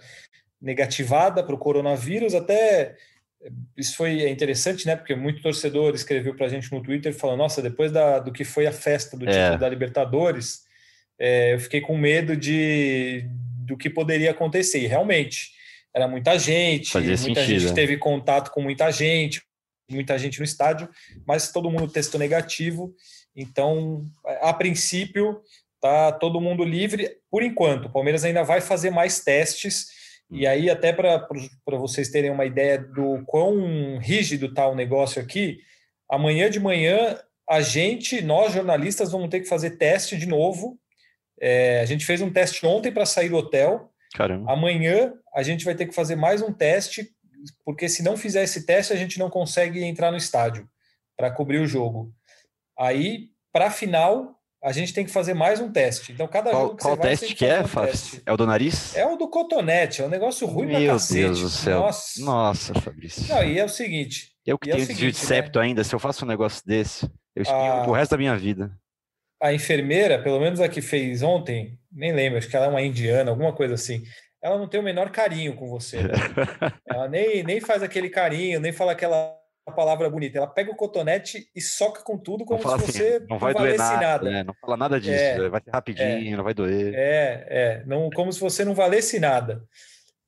negativada 0.62 1.44
para 1.44 1.54
o 1.54 1.60
coronavírus. 1.60 2.34
Até 2.34 2.96
isso 3.78 3.98
foi 3.98 4.30
interessante, 4.30 4.88
né? 4.88 4.96
Porque 4.96 5.14
muito 5.14 5.42
torcedor 5.44 5.94
escreveu 5.94 6.34
para 6.36 6.46
a 6.46 6.50
gente 6.50 6.72
no 6.72 6.82
Twitter 6.82 7.14
falando: 7.14 7.40
Nossa, 7.40 7.62
depois 7.62 7.92
da, 7.92 8.20
do 8.20 8.32
que 8.32 8.46
foi 8.46 8.66
a 8.66 8.72
festa 8.72 9.18
do 9.18 9.26
título 9.26 9.56
é. 9.56 9.58
da 9.58 9.70
Libertadores 9.70 10.63
é, 11.20 11.54
eu 11.54 11.60
fiquei 11.60 11.82
com 11.82 11.98
medo 11.98 12.36
de 12.36 13.26
do 13.66 13.78
que 13.78 13.90
poderia 13.90 14.32
acontecer. 14.32 14.80
E 14.80 14.88
realmente, 14.88 15.52
era 15.94 16.08
muita 16.08 16.38
gente, 16.38 16.92
Fazia 16.92 17.10
muita 17.10 17.42
sentido, 17.42 17.60
gente 17.60 17.70
né? 17.70 17.76
teve 17.76 17.98
contato 17.98 18.52
com 18.52 18.62
muita 18.62 18.92
gente, 18.92 19.42
muita 19.90 20.18
gente 20.18 20.40
no 20.40 20.46
estádio, 20.46 20.90
mas 21.26 21.52
todo 21.52 21.70
mundo 21.70 21.88
testou 21.88 22.20
negativo. 22.20 22.94
Então, 23.36 24.06
a 24.42 24.54
princípio, 24.54 25.42
tá 25.80 26.12
todo 26.12 26.42
mundo 26.42 26.64
livre 26.64 27.18
por 27.30 27.44
enquanto. 27.44 27.86
O 27.86 27.92
Palmeiras 27.92 28.24
ainda 28.24 28.44
vai 28.44 28.62
fazer 28.62 28.90
mais 28.90 29.24
testes. 29.24 29.88
E 30.32 30.48
aí, 30.48 30.70
até 30.70 30.92
para 30.92 31.28
vocês 31.78 32.10
terem 32.10 32.32
uma 32.32 32.46
ideia 32.46 32.78
do 32.78 33.24
quão 33.26 33.98
rígido 34.00 34.48
está 34.48 34.68
o 34.68 34.76
negócio 34.76 35.22
aqui, 35.22 35.60
amanhã 36.10 36.50
de 36.50 36.60
manhã 36.60 37.20
a 37.48 37.62
gente, 37.62 38.22
nós 38.22 38.54
jornalistas, 38.54 39.12
vamos 39.12 39.30
ter 39.30 39.42
que 39.42 39.48
fazer 39.48 39.72
teste 39.72 40.18
de 40.18 40.26
novo 40.26 40.80
é, 41.40 41.82
a 41.82 41.86
gente 41.86 42.06
fez 42.06 42.22
um 42.22 42.32
teste 42.32 42.66
ontem 42.66 42.92
para 42.92 43.06
sair 43.06 43.30
do 43.30 43.38
hotel. 43.38 43.92
Caramba. 44.14 44.52
Amanhã 44.52 45.14
a 45.34 45.44
gente 45.44 45.66
vai 45.66 45.76
ter 45.76 45.86
que 45.86 45.96
fazer 45.96 46.16
mais 46.16 46.42
um 46.42 46.54
teste, 46.54 47.10
porque 47.66 47.90
se 47.90 48.04
não 48.04 48.16
fizer 48.16 48.44
esse 48.44 48.66
teste, 48.66 48.94
a 48.94 48.96
gente 48.96 49.18
não 49.20 49.30
consegue 49.30 49.84
entrar 49.84 50.12
no 50.12 50.18
estádio 50.18 50.68
para 51.18 51.32
cobrir 51.32 51.60
o 51.60 51.68
jogo. 51.68 52.14
Aí, 52.78 53.30
para 53.52 53.68
a 53.68 53.72
final, 53.72 54.40
a 54.64 54.72
gente 54.72 54.94
tem 54.94 55.04
que 55.04 55.12
fazer 55.12 55.34
mais 55.34 55.60
um 55.60 55.72
teste. 55.72 56.12
Então, 56.12 56.28
cada 56.28 56.52
qual, 56.52 56.64
jogo 56.64 56.76
que 56.78 56.84
qual 56.84 56.96
você 56.96 57.02
vai, 57.02 57.10
teste 57.10 57.36
que 57.36 57.46
é, 57.46 57.62
um 57.62 57.68
Fábio? 57.68 57.94
É 58.26 58.32
o 58.32 58.38
do 58.38 58.48
nariz? 58.48 58.96
É 58.96 59.06
o 59.06 59.16
do 59.16 59.28
cotonete, 59.28 60.02
é 60.02 60.06
um 60.06 60.10
negócio 60.10 60.48
ruim 60.48 60.68
Meu 60.68 60.80
pra 60.80 60.94
cacete. 60.94 61.22
Deus 61.22 61.42
do 61.42 61.50
céu. 61.50 61.80
Nossa, 61.82 62.22
Noça 62.24 62.74
Fabrício. 62.76 63.28
Não, 63.28 63.44
e 63.44 63.60
é 63.60 63.66
o 63.66 63.70
seguinte... 63.70 64.32
Eu 64.46 64.58
que 64.58 64.70
é 64.70 64.76
tenho 64.76 64.88
desvio 64.88 65.12
de 65.12 65.18
septo 65.18 65.60
né? 65.60 65.66
ainda, 65.66 65.84
se 65.84 65.96
eu 65.96 66.00
faço 66.00 66.26
um 66.26 66.28
negócio 66.28 66.62
desse, 66.66 67.10
eu 67.36 67.44
espinho 67.44 67.74
a... 67.74 67.84
pro 67.84 67.94
resto 67.94 68.12
da 68.12 68.18
minha 68.18 68.36
vida 68.38 68.72
a 69.44 69.54
enfermeira, 69.54 70.18
pelo 70.24 70.40
menos 70.40 70.62
a 70.62 70.70
que 70.70 70.82
fez 70.82 71.22
ontem, 71.22 71.78
nem 71.92 72.14
lembro, 72.14 72.38
acho 72.38 72.48
que 72.48 72.56
ela 72.56 72.68
é 72.68 72.70
uma 72.70 72.82
indiana, 72.82 73.30
alguma 73.30 73.52
coisa 73.52 73.74
assim. 73.74 74.02
Ela 74.42 74.58
não 74.58 74.70
tem 74.70 74.80
o 74.80 74.84
menor 74.84 75.10
carinho 75.10 75.54
com 75.54 75.68
você. 75.68 76.02
Né? 76.02 76.14
ela 76.90 77.10
nem, 77.10 77.44
nem 77.44 77.60
faz 77.60 77.84
aquele 77.84 78.10
carinho, 78.10 78.62
nem 78.62 78.72
fala 78.72 78.94
aquela 78.94 79.38
palavra 79.76 80.10
bonita. 80.10 80.38
Ela 80.38 80.48
pega 80.48 80.72
o 80.72 80.76
cotonete 80.78 81.50
e 81.54 81.60
soca 81.60 82.02
com 82.04 82.18
tudo 82.18 82.46
como 82.46 82.62
se 82.62 82.68
assim, 82.68 82.86
você 82.86 83.26
não, 83.30 83.38
vai 83.38 83.54
doer 83.54 83.78
nada. 83.78 84.00
nada. 84.00 84.32
Né? 84.32 84.44
Não 84.46 84.54
fala 84.62 84.78
nada 84.78 84.98
disso, 84.98 85.14
é, 85.14 85.50
vai 85.50 85.62
ser 85.62 85.72
rapidinho, 85.72 86.34
é, 86.34 86.38
não 86.38 86.44
vai 86.44 86.54
doer. 86.54 86.94
É, 86.96 87.48
é, 87.50 87.84
não, 87.86 88.10
como 88.12 88.32
se 88.32 88.40
você 88.40 88.64
não 88.64 88.74
valesse 88.74 89.20
nada. 89.20 89.62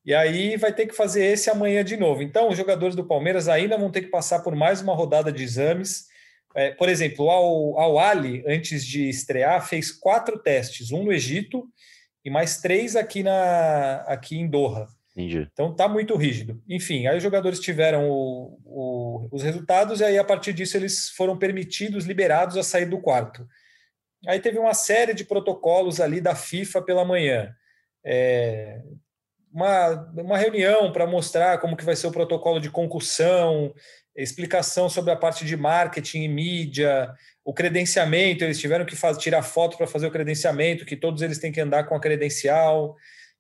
E 0.06 0.14
aí 0.14 0.58
vai 0.58 0.74
ter 0.74 0.88
que 0.88 0.94
fazer 0.94 1.24
esse 1.24 1.50
amanhã 1.50 1.86
de 1.86 1.96
novo. 1.96 2.22
Então, 2.22 2.50
os 2.50 2.58
jogadores 2.58 2.98
do 2.98 3.08
Palmeiras 3.08 3.48
ainda 3.48 3.78
vão 3.78 3.90
ter 3.90 4.02
que 4.02 4.10
passar 4.10 4.40
por 4.40 4.54
mais 4.56 4.82
uma 4.82 4.94
rodada 4.94 5.32
de 5.32 5.42
exames 5.42 6.14
é, 6.56 6.72
por 6.72 6.88
exemplo, 6.88 7.26
o 7.26 7.78
Al, 7.78 8.00
Ali, 8.00 8.44
antes 8.48 8.86
de 8.86 9.10
estrear, 9.10 9.68
fez 9.68 9.92
quatro 9.92 10.40
testes, 10.40 10.92
um 10.92 11.04
no 11.04 11.12
Egito 11.12 11.68
e 12.24 12.30
mais 12.30 12.62
três 12.62 12.96
aqui, 12.96 13.22
na, 13.22 13.98
aqui 14.08 14.38
em 14.38 14.48
Doha. 14.48 14.88
Entendi. 15.12 15.48
Então 15.52 15.76
tá 15.76 15.88
muito 15.88 16.16
rígido. 16.16 16.62
Enfim, 16.68 17.08
aí 17.08 17.18
os 17.18 17.24
jogadores 17.24 17.60
tiveram 17.60 18.10
o, 18.10 18.60
o, 18.66 19.30
os 19.32 19.44
resultados 19.44 20.00
e 20.00 20.04
aí 20.04 20.18
a 20.18 20.24
partir 20.24 20.54
disso 20.54 20.76
eles 20.78 21.10
foram 21.10 21.38
permitidos, 21.38 22.06
liberados 22.06 22.58
a 22.58 22.64
sair 22.64 22.86
do 22.86 23.02
quarto. 23.02 23.48
Aí 24.28 24.40
teve 24.40 24.58
uma 24.58 24.74
série 24.74 25.14
de 25.14 25.24
protocolos 25.24 26.00
ali 26.02 26.20
da 26.20 26.36
FIFA 26.36 26.82
pela 26.82 27.06
manhã. 27.06 27.54
É, 28.04 28.82
uma, 29.56 30.12
uma 30.18 30.38
reunião 30.38 30.92
para 30.92 31.08
mostrar 31.08 31.60
como 31.60 31.78
que 31.78 31.86
vai 31.86 31.96
ser 31.96 32.08
o 32.08 32.12
protocolo 32.12 32.60
de 32.60 32.70
concussão, 32.70 33.74
explicação 34.14 34.90
sobre 34.90 35.12
a 35.12 35.16
parte 35.16 35.46
de 35.46 35.56
marketing 35.56 36.24
e 36.24 36.28
mídia, 36.28 37.14
o 37.42 37.54
credenciamento, 37.54 38.44
eles 38.44 38.60
tiveram 38.60 38.84
que 38.84 38.98
fazer, 38.98 39.22
tirar 39.22 39.44
foto 39.44 39.78
para 39.78 39.88
fazer 39.88 40.08
o 40.08 40.12
credenciamento, 40.12 40.86
que 40.86 40.98
todos 40.98 41.22
eles 41.22 41.40
têm 41.40 41.54
que 41.54 41.62
andar 41.62 41.86
com 41.86 41.96
a 41.96 42.02
credencial, 42.02 42.98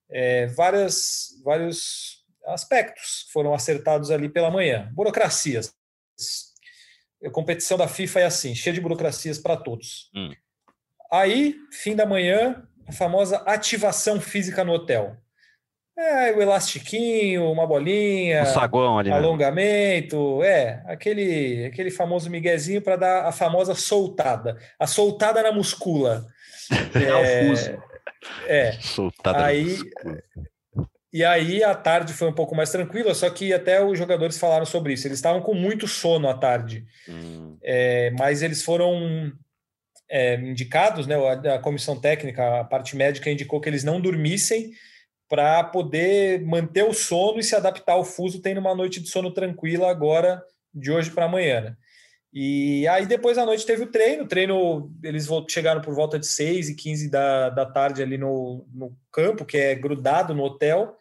é, 0.09 0.47
várias, 0.47 1.31
vários 1.43 2.23
aspectos 2.45 3.27
foram 3.33 3.53
acertados 3.53 4.09
ali 4.09 4.29
pela 4.29 4.49
manhã. 4.49 4.89
Burocracias. 4.93 5.73
A 7.25 7.29
competição 7.29 7.77
da 7.77 7.89
FIFA 7.89 8.21
é 8.21 8.25
assim, 8.25 8.55
cheia 8.55 8.73
de 8.73 8.79
burocracias 8.79 9.37
para 9.37 9.57
todos. 9.57 10.09
Hum. 10.15 10.31
Aí, 11.11 11.55
fim 11.73 11.93
da 11.93 12.05
manhã, 12.05 12.65
a 12.87 12.93
famosa 12.93 13.37
ativação 13.39 14.21
física 14.21 14.63
no 14.63 14.71
hotel. 14.71 15.17
É, 15.97 16.33
o 16.33 16.41
elastiquinho, 16.41 17.49
uma 17.49 17.65
bolinha, 17.65 18.43
um 18.43 18.45
saguão 18.47 18.99
ali, 18.99 19.09
alongamento, 19.09 20.39
né? 20.39 20.47
é, 20.47 20.83
aquele, 20.87 21.65
aquele 21.65 21.89
famoso 21.89 22.29
miguezinho 22.29 22.81
para 22.81 22.97
dar 22.97 23.25
a 23.25 23.31
famosa 23.31 23.73
soltada. 23.73 24.57
A 24.77 24.85
soltada 24.85 25.41
na 25.41 25.53
muscula. 25.53 26.25
é, 26.93 28.67
é. 28.67 28.71
Soltada 28.73 29.45
aí, 29.45 29.77
E 31.13 31.23
aí 31.23 31.63
a 31.63 31.73
tarde 31.73 32.11
foi 32.11 32.27
um 32.27 32.33
pouco 32.33 32.53
mais 32.53 32.71
tranquila, 32.71 33.13
só 33.13 33.29
que 33.29 33.53
até 33.53 33.81
os 33.81 33.97
jogadores 33.97 34.37
falaram 34.37 34.65
sobre 34.65 34.91
isso. 34.91 35.07
Eles 35.07 35.19
estavam 35.19 35.41
com 35.41 35.53
muito 35.53 35.87
sono 35.87 36.27
à 36.27 36.33
tarde, 36.33 36.85
hum. 37.07 37.57
é, 37.63 38.11
mas 38.19 38.41
eles 38.41 38.61
foram 38.61 39.31
é, 40.09 40.35
indicados, 40.35 41.07
né? 41.07 41.15
A, 41.15 41.55
a 41.55 41.59
comissão 41.59 41.97
técnica, 41.97 42.59
a 42.59 42.63
parte 42.65 42.97
médica 42.97 43.29
indicou 43.29 43.61
que 43.61 43.69
eles 43.69 43.85
não 43.85 44.01
dormissem 44.01 44.71
para 45.27 45.63
poder 45.63 46.45
manter 46.45 46.83
o 46.83 46.93
sono 46.93 47.39
e 47.39 47.43
se 47.43 47.55
adaptar 47.55 47.93
ao 47.93 48.05
fuso, 48.05 48.41
tendo 48.41 48.59
uma 48.59 48.75
noite 48.75 48.99
de 48.99 49.09
sono 49.09 49.31
tranquila 49.31 49.89
agora, 49.89 50.43
de 50.73 50.91
hoje 50.91 51.11
para 51.11 51.25
amanhã. 51.25 51.61
Né? 51.61 51.77
E 52.33 52.87
aí 52.89 53.05
depois 53.05 53.37
da 53.37 53.45
noite 53.45 53.65
teve 53.65 53.83
o 53.83 53.91
treino, 53.91 54.25
o 54.25 54.27
treino 54.27 54.91
eles 55.01 55.27
chegaram 55.49 55.81
por 55.81 55.95
volta 55.95 56.19
de 56.19 56.27
6 56.27 56.69
e 56.69 56.75
15 56.75 57.09
da, 57.09 57.49
da 57.49 57.65
tarde 57.65 58.03
ali 58.03 58.17
no, 58.17 58.67
no 58.73 58.95
campo, 59.11 59.45
que 59.45 59.57
é 59.57 59.73
grudado 59.73 60.35
no 60.35 60.43
hotel, 60.43 60.97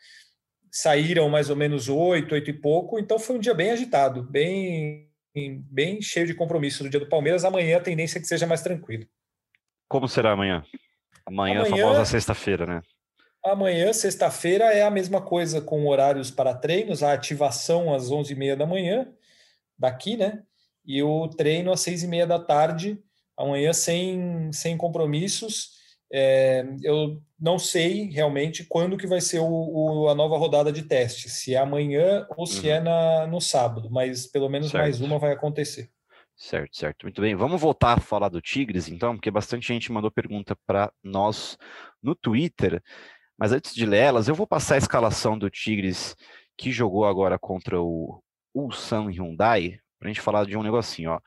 saíram 0.71 1.29
mais 1.29 1.51
ou 1.51 1.57
menos 1.57 1.89
8, 1.89 2.33
8 2.33 2.51
e 2.51 2.53
pouco, 2.53 3.01
então 3.01 3.19
foi 3.19 3.37
um 3.37 3.41
dia 3.41 3.53
bem 3.53 3.73
agitado, 3.73 4.23
bem, 4.23 5.11
bem 5.35 6.01
cheio 6.01 6.27
de 6.27 6.35
compromisso 6.35 6.85
do 6.85 6.89
dia 6.89 7.01
do 7.01 7.09
Palmeiras, 7.09 7.45
amanhã 7.45 7.79
a 7.79 7.83
tendência 7.83 8.19
é 8.19 8.21
que 8.21 8.29
seja 8.29 8.47
mais 8.47 8.63
tranquilo. 8.63 9.05
Como 9.89 10.09
será 10.09 10.33
amanhã? 10.33 10.65
Amanhã, 11.27 11.61
amanhã 11.61 11.85
famosa 11.85 12.05
sexta-feira, 12.05 12.65
né? 12.65 12.83
Amanhã, 13.45 13.93
sexta-feira, 13.93 14.73
é 14.73 14.83
a 14.83 14.91
mesma 14.91 15.21
coisa 15.21 15.61
com 15.61 15.87
horários 15.87 16.31
para 16.31 16.55
treinos, 16.55 17.03
a 17.03 17.13
ativação 17.13 17.93
às 17.93 18.11
11h30 18.11 18.57
da 18.57 18.67
manhã, 18.67 19.07
daqui, 19.79 20.17
né? 20.17 20.43
E 20.85 21.03
o 21.03 21.29
treino 21.29 21.71
às 21.71 21.81
6h30 21.81 22.27
da 22.27 22.39
tarde, 22.39 22.99
amanhã 23.37 23.73
sem, 23.75 24.51
sem 24.51 24.79
compromissos. 24.79 25.73
É, 26.11 26.65
eu 26.83 27.21
não 27.39 27.59
sei 27.59 28.09
realmente 28.11 28.65
quando 28.65 28.97
que 28.97 29.07
vai 29.07 29.21
ser 29.21 29.41
o, 29.41 29.49
o, 29.49 30.09
a 30.09 30.15
nova 30.15 30.39
rodada 30.39 30.73
de 30.73 30.83
teste, 30.83 31.29
se 31.29 31.55
é 31.55 31.59
amanhã 31.59 32.27
ou 32.37 32.47
se 32.47 32.69
é 32.71 32.75
uhum. 32.75 32.79
é 32.79 32.81
na, 32.81 33.27
no 33.27 33.41
sábado, 33.41 33.91
mas 33.91 34.27
pelo 34.27 34.49
menos 34.49 34.71
certo. 34.71 34.83
mais 34.83 35.01
uma 35.01 35.19
vai 35.19 35.33
acontecer. 35.33 35.91
Certo, 36.37 36.77
certo. 36.77 37.03
Muito 37.05 37.21
bem. 37.21 37.35
Vamos 37.37 37.61
voltar 37.61 37.97
a 37.97 38.01
falar 38.01 38.29
do 38.29 38.41
Tigres, 38.41 38.89
então, 38.89 39.15
porque 39.15 39.31
bastante 39.31 39.69
gente 39.69 39.93
mandou 39.93 40.11
pergunta 40.11 40.57
para 40.67 40.93
nós 41.03 41.57
no 42.03 42.15
Twitter. 42.15 42.83
Mas 43.39 43.53
antes 43.53 43.75
de 43.75 43.85
ler 43.85 43.99
elas, 43.99 44.29
eu 44.29 44.35
vou 44.35 44.47
passar 44.47 44.77
a 44.77 44.79
escalação 44.79 45.39
do 45.39 45.51
Tigres 45.51 46.15
que 46.57 46.71
jogou 46.71 47.05
agora 47.05 47.39
contra 47.39 47.81
o 47.81 48.23
Ulsan 48.55 49.11
Hyundai, 49.11 49.79
para 49.99 50.09
a 50.09 50.13
gente 50.13 50.21
falar 50.21 50.47
de 50.47 50.57
um 50.57 50.63
negocinho, 50.63 51.11
ó. 51.11 51.21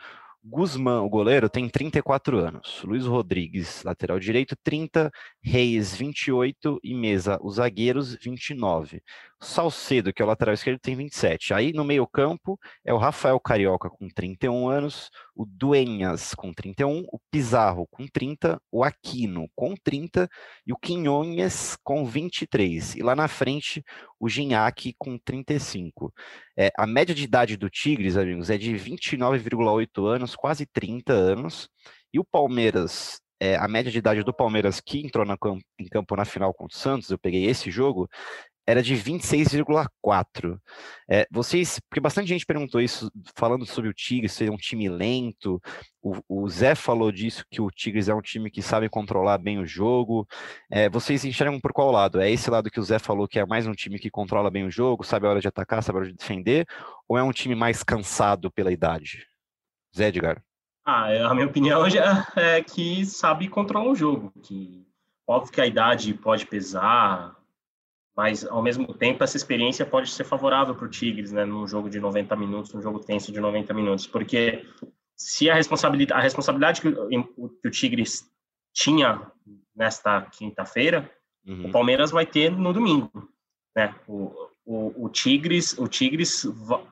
Guzmán, 0.49 1.01
o 1.01 1.09
goleiro, 1.09 1.49
tem 1.49 1.67
34 1.67 2.37
anos. 2.37 2.81
Luiz 2.83 3.05
Rodrigues, 3.05 3.83
lateral 3.83 4.17
direito, 4.17 4.55
30. 4.63 5.11
Reis, 5.41 5.93
28. 5.93 6.79
E 6.81 6.93
Mesa, 6.93 7.37
os 7.41 7.55
zagueiros, 7.55 8.15
29. 8.15 9.01
Salcedo, 9.39 10.11
que 10.11 10.21
é 10.21 10.25
o 10.25 10.27
lateral 10.27 10.53
esquerdo, 10.53 10.79
tem 10.79 10.95
27. 10.95 11.53
Aí 11.53 11.71
no 11.71 11.83
meio-campo 11.83 12.59
é 12.83 12.93
o 12.93 12.97
Rafael 12.97 13.39
Carioca 13.39 13.89
com 13.89 14.07
31 14.07 14.67
anos, 14.67 15.09
o 15.35 15.45
Duenhas 15.45 16.33
com 16.33 16.51
31, 16.51 17.05
o 17.11 17.19
Pizarro 17.31 17.87
com 17.91 18.07
30, 18.07 18.59
o 18.71 18.83
Aquino 18.83 19.47
com 19.55 19.75
30 19.75 20.27
e 20.65 20.73
o 20.73 20.77
Quinhonhes 20.77 21.77
com 21.83 22.05
23. 22.05 22.95
E 22.95 23.03
lá 23.03 23.15
na 23.15 23.27
frente, 23.27 23.83
o 24.19 24.27
Ginhaque 24.27 24.95
com 24.97 25.17
35. 25.17 26.11
É, 26.57 26.71
a 26.75 26.87
média 26.87 27.13
de 27.13 27.23
idade 27.23 27.57
do 27.57 27.69
Tigres, 27.69 28.17
amigos, 28.17 28.49
é 28.49 28.57
de 28.57 28.73
29,8 28.73 30.05
anos, 30.07 30.35
quase 30.35 30.65
30 30.65 31.13
anos. 31.13 31.69
E 32.11 32.19
o 32.19 32.25
Palmeiras 32.25 33.21
é, 33.39 33.55
a 33.55 33.67
média 33.67 33.91
de 33.91 33.97
idade 33.99 34.23
do 34.23 34.33
Palmeiras 34.33 34.81
que 34.81 34.99
entrou 34.99 35.25
na, 35.25 35.37
em 35.79 35.87
campo 35.87 36.15
na 36.15 36.25
final 36.25 36.53
contra 36.53 36.75
o 36.75 36.79
Santos, 36.79 37.09
eu 37.09 37.19
peguei 37.19 37.45
esse 37.45 37.69
jogo, 37.69 38.09
era 38.67 38.83
de 38.83 38.93
26,4. 38.95 40.59
É, 41.09 41.25
vocês, 41.31 41.79
porque 41.89 42.01
bastante 42.01 42.27
gente 42.27 42.45
perguntou 42.45 42.81
isso, 42.81 43.09
falando 43.33 43.65
sobre 43.65 43.89
o 43.89 43.93
Tigres 43.93 44.33
ser 44.33 44.51
um 44.51 44.57
time 44.57 44.89
lento. 44.89 45.61
O, 46.03 46.17
o, 46.27 46.49
Zé 46.49 46.75
falou 46.75 47.09
disso, 47.09 47.45
que 47.49 47.61
o 47.61 47.71
Tigres 47.71 48.09
é 48.09 48.13
um 48.13 48.21
time 48.21 48.51
que 48.51 48.61
sabe 48.61 48.89
controlar 48.89 49.37
bem 49.37 49.57
o 49.57 49.65
jogo. 49.65 50.27
É, 50.69 50.89
vocês 50.89 51.23
enxergam 51.23 51.61
por 51.61 51.71
qual 51.71 51.91
lado? 51.91 52.19
É 52.19 52.29
esse 52.29 52.49
lado 52.49 52.69
que 52.69 52.79
o 52.79 52.83
Zé 52.83 52.99
falou, 52.99 53.25
que 53.25 53.39
é 53.39 53.45
mais 53.45 53.65
um 53.65 53.73
time 53.73 53.97
que 53.97 54.09
controla 54.09 54.51
bem 54.51 54.65
o 54.65 54.71
jogo, 54.71 55.01
sabe 55.01 55.25
a 55.25 55.29
hora 55.29 55.39
de 55.39 55.47
atacar, 55.47 55.81
sabe 55.81 55.99
a 55.99 56.01
hora 56.01 56.11
de 56.11 56.17
defender? 56.17 56.67
Ou 57.07 57.17
é 57.17 57.23
um 57.23 57.31
time 57.31 57.55
mais 57.55 57.83
cansado 57.83 58.51
pela 58.51 58.71
idade? 58.71 59.25
Zé 59.95 60.09
Edgar. 60.09 60.43
Ah, 60.85 61.29
a 61.29 61.33
minha 61.33 61.47
opinião 61.47 61.89
já 61.89 62.27
é 62.35 62.61
que 62.61 63.05
sabe 63.05 63.47
controlar 63.47 63.89
o 63.89 63.95
jogo. 63.95 64.33
Que 64.43 64.85
óbvio 65.25 65.53
que 65.53 65.61
a 65.61 65.65
idade 65.65 66.13
pode 66.13 66.45
pesar, 66.45 67.36
mas 68.17 68.43
ao 68.47 68.63
mesmo 68.63 68.91
tempo 68.95 69.23
essa 69.23 69.37
experiência 69.37 69.85
pode 69.85 70.09
ser 70.09 70.23
favorável 70.23 70.73
para 70.73 70.87
o 70.87 70.89
Tigres, 70.89 71.31
né, 71.31 71.45
num 71.45 71.67
jogo 71.67 71.87
de 71.87 71.99
90 71.99 72.35
minutos, 72.35 72.73
num 72.73 72.81
jogo 72.81 72.99
tenso 72.99 73.31
de 73.31 73.39
90 73.39 73.71
minutos, 73.75 74.07
porque 74.07 74.65
se 75.15 75.47
a 75.51 75.53
responsabilidade, 75.53 76.19
a 76.19 76.23
responsabilidade 76.23 76.81
que 76.81 76.87
o, 76.87 77.49
que 77.49 77.67
o 77.67 77.71
Tigres 77.71 78.27
tinha 78.73 79.21
nesta 79.75 80.21
quinta-feira, 80.31 81.11
uhum. 81.45 81.67
o 81.67 81.71
Palmeiras 81.71 82.09
vai 82.09 82.25
ter 82.25 82.51
no 82.51 82.73
domingo, 82.73 83.31
né? 83.75 83.93
O, 84.07 84.33
o, 84.65 85.05
o, 85.05 85.09
Tigres, 85.09 85.77
o 85.77 85.87
Tigres, 85.87 86.43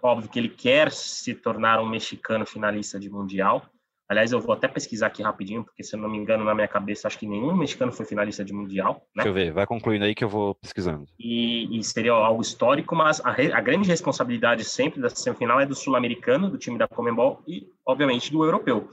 óbvio 0.02 0.30
que 0.30 0.38
ele 0.38 0.50
quer 0.50 0.92
se 0.92 1.34
tornar 1.34 1.82
um 1.82 1.90
mexicano 1.90 2.46
finalista 2.46 3.00
de 3.00 3.10
mundial, 3.10 3.68
Aliás, 4.08 4.32
eu 4.32 4.40
vou 4.40 4.54
até 4.54 4.68
pesquisar 4.68 5.08
aqui 5.08 5.24
rapidinho, 5.24 5.64
porque 5.64 5.84
se 5.84 5.96
eu 5.96 6.00
não 6.00 6.08
me 6.08 6.18
engano, 6.18 6.44
na 6.44 6.54
minha 6.54 6.68
cabeça, 6.68 7.08
acho 7.08 7.18
que 7.18 7.26
nenhum 7.26 7.56
mexicano 7.56 7.92
foi 7.92 8.06
finalista 8.06 8.46
de 8.46 8.54
Mundial. 8.54 9.02
Né? 9.16 9.24
Deixa 9.24 9.30
eu 9.30 9.34
ver, 9.34 9.52
vai 9.52 9.66
concluindo 9.66 10.06
aí 10.06 10.14
que 10.14 10.24
eu 10.24 10.30
vou 10.30 10.54
pesquisando. 10.56 11.08
E, 11.20 11.80
e 11.80 11.84
seria 11.84 12.12
algo 12.12 12.42
histórico, 12.42 12.96
mas 12.96 13.20
a, 13.22 13.32
a, 13.32 13.62
grande 13.62 13.90
responsabilidade 13.90 14.64
sempre 14.64 15.02
dessa 15.02 15.16
semifinal 15.16 15.60
é 15.60 15.66
do 15.66 15.74
sul-americano, 15.74 16.52
do 16.52 16.58
time 16.58 16.78
da 16.78 16.88
Comembol 16.88 17.42
e, 17.48 17.68
obviamente, 17.86 18.32
do 18.32 18.44
europeu. 18.44 18.90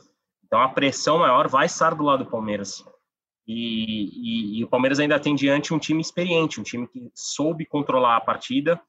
Então 0.47 0.61
a 0.61 0.69
pressão 0.69 1.19
maior 1.19 1.47
vai 1.47 1.67
estar 1.67 1.95
do 1.95 2.05
lado 2.05 2.25
do 2.25 2.31
Palmeiras. 2.31 2.83
E, 3.47 4.57
e, 4.57 4.61
e 4.61 4.65
o 4.65 4.69
Palmeiras 4.69 4.99
ainda 4.99 5.21
tem 5.21 5.35
diante 5.35 5.75
um 5.75 5.79
time 5.79 6.01
experiente, 6.01 6.59
um 6.59 6.63
time 6.63 6.87
que 6.87 7.11
soube 7.15 7.67
controlar 7.67 8.17
a 8.17 8.21
partida 8.21 8.81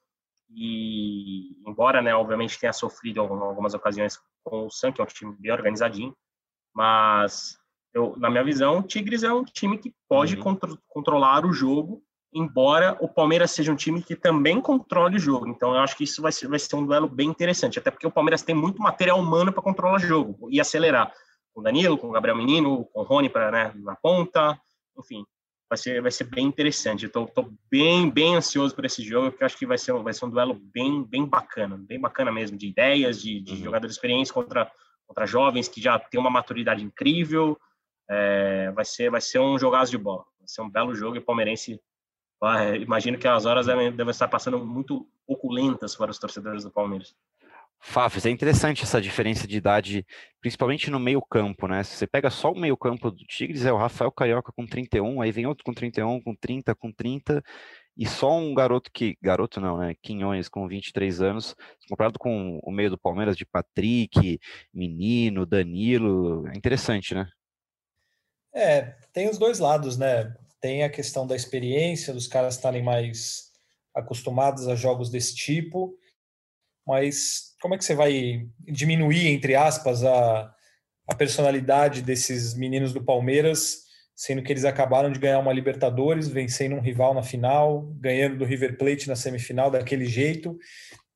e 0.55 1.57
embora, 1.67 2.01
né, 2.01 2.13
obviamente 2.13 2.59
tenha 2.59 2.73
sofrido 2.73 3.17
em 3.17 3.19
algumas 3.21 3.73
ocasiões 3.73 4.19
com 4.43 4.67
o 4.67 4.69
San, 4.69 4.91
que 4.91 5.01
é 5.01 5.03
um 5.03 5.07
time 5.07 5.35
bem 5.39 5.51
organizadinho, 5.51 6.15
mas 6.73 7.57
eu, 7.93 8.15
na 8.17 8.29
minha 8.29 8.43
visão, 8.43 8.79
o 8.79 8.83
Tigres 8.83 9.23
é 9.23 9.31
um 9.31 9.43
time 9.43 9.77
que 9.77 9.93
pode 10.07 10.35
uhum. 10.35 10.41
contro 10.41 10.79
controlar 10.87 11.45
o 11.45 11.53
jogo, 11.53 12.01
embora 12.33 12.97
o 12.99 13.07
Palmeiras 13.07 13.51
seja 13.51 13.71
um 13.71 13.75
time 13.75 14.01
que 14.01 14.15
também 14.15 14.59
controle 14.59 15.17
o 15.17 15.19
jogo. 15.19 15.47
Então, 15.47 15.73
eu 15.73 15.79
acho 15.79 15.95
que 15.95 16.03
isso 16.03 16.21
vai 16.21 16.31
ser, 16.31 16.47
vai 16.47 16.57
ser 16.57 16.75
um 16.75 16.85
duelo 16.85 17.07
bem 17.07 17.29
interessante, 17.29 17.77
até 17.77 17.91
porque 17.91 18.07
o 18.07 18.11
Palmeiras 18.11 18.41
tem 18.41 18.55
muito 18.55 18.81
material 18.81 19.19
humano 19.19 19.51
para 19.53 19.61
controlar 19.61 19.97
o 19.97 19.99
jogo 19.99 20.49
e 20.49 20.59
acelerar. 20.59 21.13
Com 21.53 21.61
o 21.61 21.63
Danilo, 21.63 21.97
com 21.97 22.07
o 22.07 22.11
Gabriel 22.11 22.35
Menino, 22.35 22.85
com 22.85 23.01
o 23.01 23.03
Rony 23.03 23.29
pra, 23.29 23.51
né, 23.51 23.71
na 23.75 23.95
ponta, 23.95 24.59
enfim 24.97 25.23
vai 25.73 25.77
ser, 25.77 26.01
vai 26.01 26.11
ser 26.11 26.25
bem 26.25 26.45
interessante. 26.45 27.05
Eu 27.05 27.27
tô, 27.27 27.51
bem, 27.69 28.09
bem 28.09 28.35
ansioso 28.35 28.75
por 28.75 28.85
esse 28.85 29.03
jogo, 29.03 29.31
porque 29.31 29.43
eu 29.43 29.45
acho 29.45 29.57
que 29.57 29.65
vai 29.65 29.77
ser, 29.77 29.91
um, 29.91 30.03
vai 30.03 30.13
ser 30.13 30.25
um 30.25 30.29
duelo 30.29 30.53
bem, 30.53 31.03
bem 31.03 31.25
bacana, 31.25 31.77
bem 31.77 31.99
bacana 31.99 32.31
mesmo, 32.31 32.57
de 32.57 32.67
ideias, 32.67 33.21
de, 33.21 33.39
de 33.41 33.53
uhum. 33.53 33.63
jogadores 33.63 33.95
experientes 33.95 34.31
contra, 34.31 34.71
contra 35.07 35.25
jovens 35.25 35.67
que 35.67 35.81
já 35.81 35.97
têm 35.99 36.19
uma 36.19 36.29
maturidade 36.29 36.83
incrível. 36.83 37.57
É, 38.09 38.71
vai, 38.71 38.85
ser, 38.85 39.09
vai 39.09 39.21
ser 39.21 39.39
um 39.39 39.57
jogaço 39.57 39.91
de 39.91 39.97
bola, 39.97 40.23
vai 40.39 40.47
ser 40.47 40.61
um 40.61 40.69
belo 40.69 40.93
jogo 40.93 41.15
e 41.15 41.19
o 41.19 41.23
palmeirense. 41.23 41.79
Vai, 42.39 42.75
imagino 42.77 43.17
que 43.17 43.27
as 43.27 43.45
horas 43.45 43.67
devem, 43.67 43.91
devem 43.91 44.11
estar 44.11 44.27
passando 44.27 44.63
muito 44.63 45.07
pouco 45.25 45.51
lentas 45.51 45.95
para 45.95 46.11
os 46.11 46.19
torcedores 46.19 46.63
do 46.63 46.71
Palmeiras. 46.71 47.15
Fafs, 47.85 48.25
é 48.25 48.29
interessante 48.29 48.83
essa 48.83 49.01
diferença 49.01 49.45
de 49.45 49.57
idade, 49.57 50.05
principalmente 50.39 50.89
no 50.89 50.99
meio 50.99 51.21
campo, 51.21 51.67
né? 51.67 51.83
Se 51.83 51.97
você 51.97 52.07
pega 52.07 52.29
só 52.29 52.51
o 52.51 52.57
meio 52.57 52.77
campo 52.77 53.11
do 53.11 53.25
Tigres, 53.25 53.65
é 53.65 53.73
o 53.73 53.77
Rafael 53.77 54.09
Carioca 54.09 54.53
com 54.53 54.65
31, 54.65 55.21
aí 55.21 55.33
vem 55.33 55.45
outro 55.45 55.65
com 55.65 55.73
31, 55.73 56.21
com 56.21 56.33
30, 56.33 56.73
com 56.75 56.93
30, 56.93 57.43
e 57.95 58.07
só 58.07 58.37
um 58.37 58.53
garoto 58.53 58.91
que, 58.91 59.17
garoto 59.21 59.61
não, 59.61 59.77
né? 59.77 59.95
Quinhões 60.01 60.49
com 60.49 60.67
23 60.67 61.21
anos, 61.21 61.55
comparado 61.87 62.17
com 62.17 62.59
o 62.63 62.71
meio 62.71 62.89
do 62.89 62.97
Palmeiras 62.97 63.37
de 63.37 63.45
Patrick, 63.45 64.39
Menino, 64.73 65.45
Danilo, 65.45 66.47
é 66.47 66.57
interessante, 66.57 67.13
né? 67.13 67.27
É, 68.53 68.95
tem 69.11 69.29
os 69.29 69.37
dois 69.37 69.59
lados, 69.59 69.97
né? 69.97 70.33
Tem 70.59 70.83
a 70.83 70.89
questão 70.89 71.27
da 71.27 71.35
experiência, 71.35 72.13
dos 72.13 72.27
caras 72.27 72.55
estarem 72.55 72.83
mais 72.83 73.51
acostumados 73.93 74.67
a 74.67 74.75
jogos 74.75 75.09
desse 75.09 75.35
tipo, 75.35 75.95
mas 76.85 77.55
como 77.61 77.75
é 77.75 77.77
que 77.77 77.85
você 77.85 77.95
vai 77.95 78.47
diminuir, 78.59 79.27
entre 79.27 79.55
aspas, 79.55 80.03
a, 80.03 80.53
a 81.07 81.15
personalidade 81.15 82.01
desses 82.01 82.55
meninos 82.55 82.91
do 82.91 83.03
Palmeiras, 83.03 83.82
sendo 84.15 84.43
que 84.43 84.51
eles 84.51 84.65
acabaram 84.65 85.11
de 85.11 85.19
ganhar 85.19 85.39
uma 85.39 85.53
Libertadores, 85.53 86.27
vencendo 86.27 86.75
um 86.75 86.81
rival 86.81 87.13
na 87.13 87.23
final, 87.23 87.81
ganhando 87.99 88.37
do 88.37 88.45
River 88.45 88.77
Plate 88.77 89.07
na 89.07 89.15
semifinal 89.15 89.71
daquele 89.71 90.05
jeito. 90.05 90.57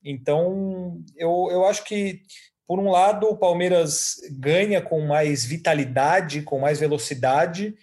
Então, 0.03 1.01
eu, 1.15 1.49
eu 1.51 1.65
acho 1.65 1.83
que, 1.83 2.21
por 2.67 2.79
um 2.79 2.89
lado, 2.89 3.27
o 3.27 3.38
Palmeiras 3.38 4.15
ganha 4.31 4.81
com 4.81 5.01
mais 5.01 5.45
vitalidade, 5.45 6.41
com 6.41 6.60
mais 6.60 6.79
velocidade, 6.79 7.75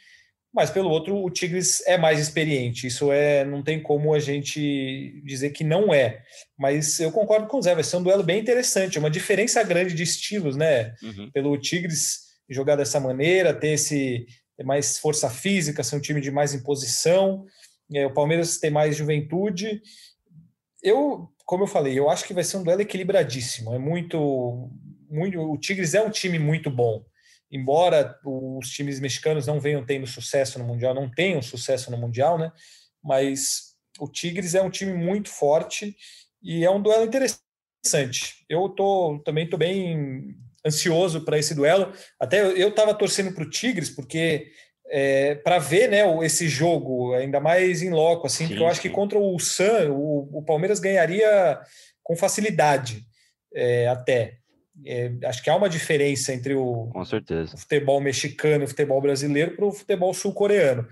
mas 0.52 0.70
pelo 0.70 0.88
outro 0.88 1.16
o 1.16 1.30
Tigres 1.30 1.82
é 1.86 1.98
mais 1.98 2.20
experiente. 2.20 2.86
Isso 2.86 3.10
é, 3.10 3.44
não 3.44 3.62
tem 3.62 3.82
como 3.82 4.14
a 4.14 4.20
gente 4.20 5.20
dizer 5.24 5.50
que 5.50 5.64
não 5.64 5.92
é. 5.92 6.22
Mas 6.56 7.00
eu 7.00 7.10
concordo 7.10 7.48
com 7.48 7.58
o 7.58 7.62
Zé, 7.62 7.74
vai 7.74 7.82
ser 7.82 7.96
um 7.96 8.02
duelo 8.02 8.22
bem 8.22 8.40
interessante, 8.40 8.98
uma 8.98 9.10
diferença 9.10 9.62
grande 9.64 9.94
de 9.94 10.04
estilos, 10.04 10.56
né? 10.56 10.94
Uhum. 11.02 11.30
Pelo 11.32 11.58
Tigres 11.58 12.20
jogar 12.48 12.76
dessa 12.76 13.00
maneira, 13.00 13.52
ter 13.52 13.70
esse 13.70 14.26
ter 14.56 14.64
mais 14.64 14.98
força 14.98 15.28
física, 15.30 15.82
ser 15.82 15.96
um 15.96 16.00
time 16.00 16.20
de 16.20 16.30
mais 16.30 16.54
imposição. 16.54 17.44
É, 17.92 18.06
o 18.06 18.12
Palmeiras 18.14 18.58
tem 18.58 18.70
mais 18.70 18.96
juventude. 18.96 19.80
Eu, 20.82 21.28
como 21.44 21.64
eu 21.64 21.68
falei, 21.68 21.98
eu 21.98 22.10
acho 22.10 22.24
que 22.24 22.34
vai 22.34 22.44
ser 22.44 22.56
um 22.56 22.62
duelo 22.62 22.82
equilibradíssimo. 22.82 23.74
É 23.74 23.78
muito, 23.78 24.70
muito. 25.08 25.40
O 25.40 25.58
Tigres 25.58 25.94
é 25.94 26.02
um 26.02 26.10
time 26.10 26.38
muito 26.38 26.70
bom 26.70 27.04
embora 27.54 28.18
os 28.24 28.68
times 28.70 28.98
mexicanos 28.98 29.46
não 29.46 29.60
venham 29.60 29.86
tendo 29.86 30.08
sucesso 30.08 30.58
no 30.58 30.64
Mundial, 30.64 30.92
não 30.92 31.08
tenham 31.08 31.40
sucesso 31.40 31.88
no 31.88 31.96
Mundial, 31.96 32.36
né? 32.36 32.50
Mas 33.00 33.76
o 34.00 34.08
Tigres 34.08 34.56
é 34.56 34.62
um 34.62 34.70
time 34.70 34.92
muito 34.92 35.28
forte 35.28 35.96
e 36.42 36.64
é 36.64 36.70
um 36.70 36.82
duelo 36.82 37.04
interessante. 37.04 38.44
Eu 38.48 38.68
tô, 38.70 39.22
também 39.24 39.44
estou 39.44 39.58
bem 39.58 40.36
ansioso 40.66 41.24
para 41.24 41.38
esse 41.38 41.54
duelo. 41.54 41.92
Até 42.18 42.42
eu 42.42 42.68
estava 42.68 42.94
torcendo 42.94 43.32
para 43.32 43.44
o 43.44 43.50
Tigres, 43.50 43.90
porque 43.90 44.50
é, 44.88 45.34
para 45.36 45.58
ver 45.58 45.88
né, 45.88 46.02
esse 46.24 46.48
jogo, 46.48 47.14
ainda 47.14 47.40
mais 47.40 47.82
em 47.82 47.90
loco, 47.90 48.26
assim, 48.26 48.44
sim, 48.44 48.48
porque 48.48 48.62
eu 48.62 48.68
acho 48.68 48.80
que 48.80 48.90
contra 48.90 49.18
o 49.18 49.38
San, 49.38 49.90
o, 49.90 50.38
o 50.38 50.42
Palmeiras 50.42 50.78
ganharia 50.78 51.60
com 52.02 52.16
facilidade 52.16 53.04
é, 53.54 53.88
até. 53.88 54.38
É, 54.84 55.12
acho 55.24 55.42
que 55.42 55.48
há 55.48 55.56
uma 55.56 55.68
diferença 55.68 56.32
entre 56.32 56.54
o, 56.54 56.88
Com 56.92 57.04
certeza. 57.04 57.54
o 57.54 57.58
futebol 57.58 58.00
mexicano 58.00 58.64
e 58.64 58.66
o 58.66 58.68
futebol 58.68 59.00
brasileiro 59.00 59.54
para 59.56 59.66
o 59.66 59.72
futebol 59.72 60.12
sul-coreano. 60.12 60.86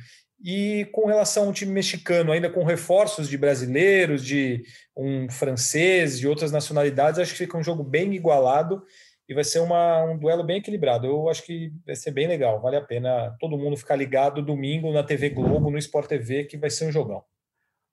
E 0.44 0.88
com 0.92 1.06
relação 1.06 1.46
ao 1.46 1.52
time 1.52 1.72
mexicano, 1.72 2.32
ainda 2.32 2.50
com 2.50 2.64
reforços 2.64 3.28
de 3.28 3.36
brasileiros, 3.36 4.24
de 4.24 4.62
um 4.96 5.28
francês, 5.30 6.18
de 6.18 6.26
outras 6.26 6.50
nacionalidades, 6.50 7.18
acho 7.20 7.32
que 7.32 7.38
fica 7.38 7.58
um 7.58 7.62
jogo 7.62 7.84
bem 7.84 8.12
igualado 8.14 8.82
e 9.28 9.34
vai 9.34 9.44
ser 9.44 9.60
uma, 9.60 10.04
um 10.04 10.18
duelo 10.18 10.42
bem 10.44 10.58
equilibrado. 10.58 11.06
Eu 11.06 11.28
acho 11.28 11.42
que 11.44 11.72
vai 11.86 11.94
ser 11.94 12.10
bem 12.10 12.26
legal, 12.26 12.60
vale 12.60 12.76
a 12.76 12.82
pena 12.82 13.36
todo 13.38 13.58
mundo 13.58 13.76
ficar 13.76 13.96
ligado 13.96 14.42
domingo 14.42 14.92
na 14.92 15.02
TV 15.02 15.30
Globo, 15.30 15.70
no 15.70 15.78
Sport 15.78 16.08
TV, 16.08 16.44
que 16.44 16.56
vai 16.56 16.70
ser 16.70 16.88
um 16.88 16.92
jogão. 16.92 17.22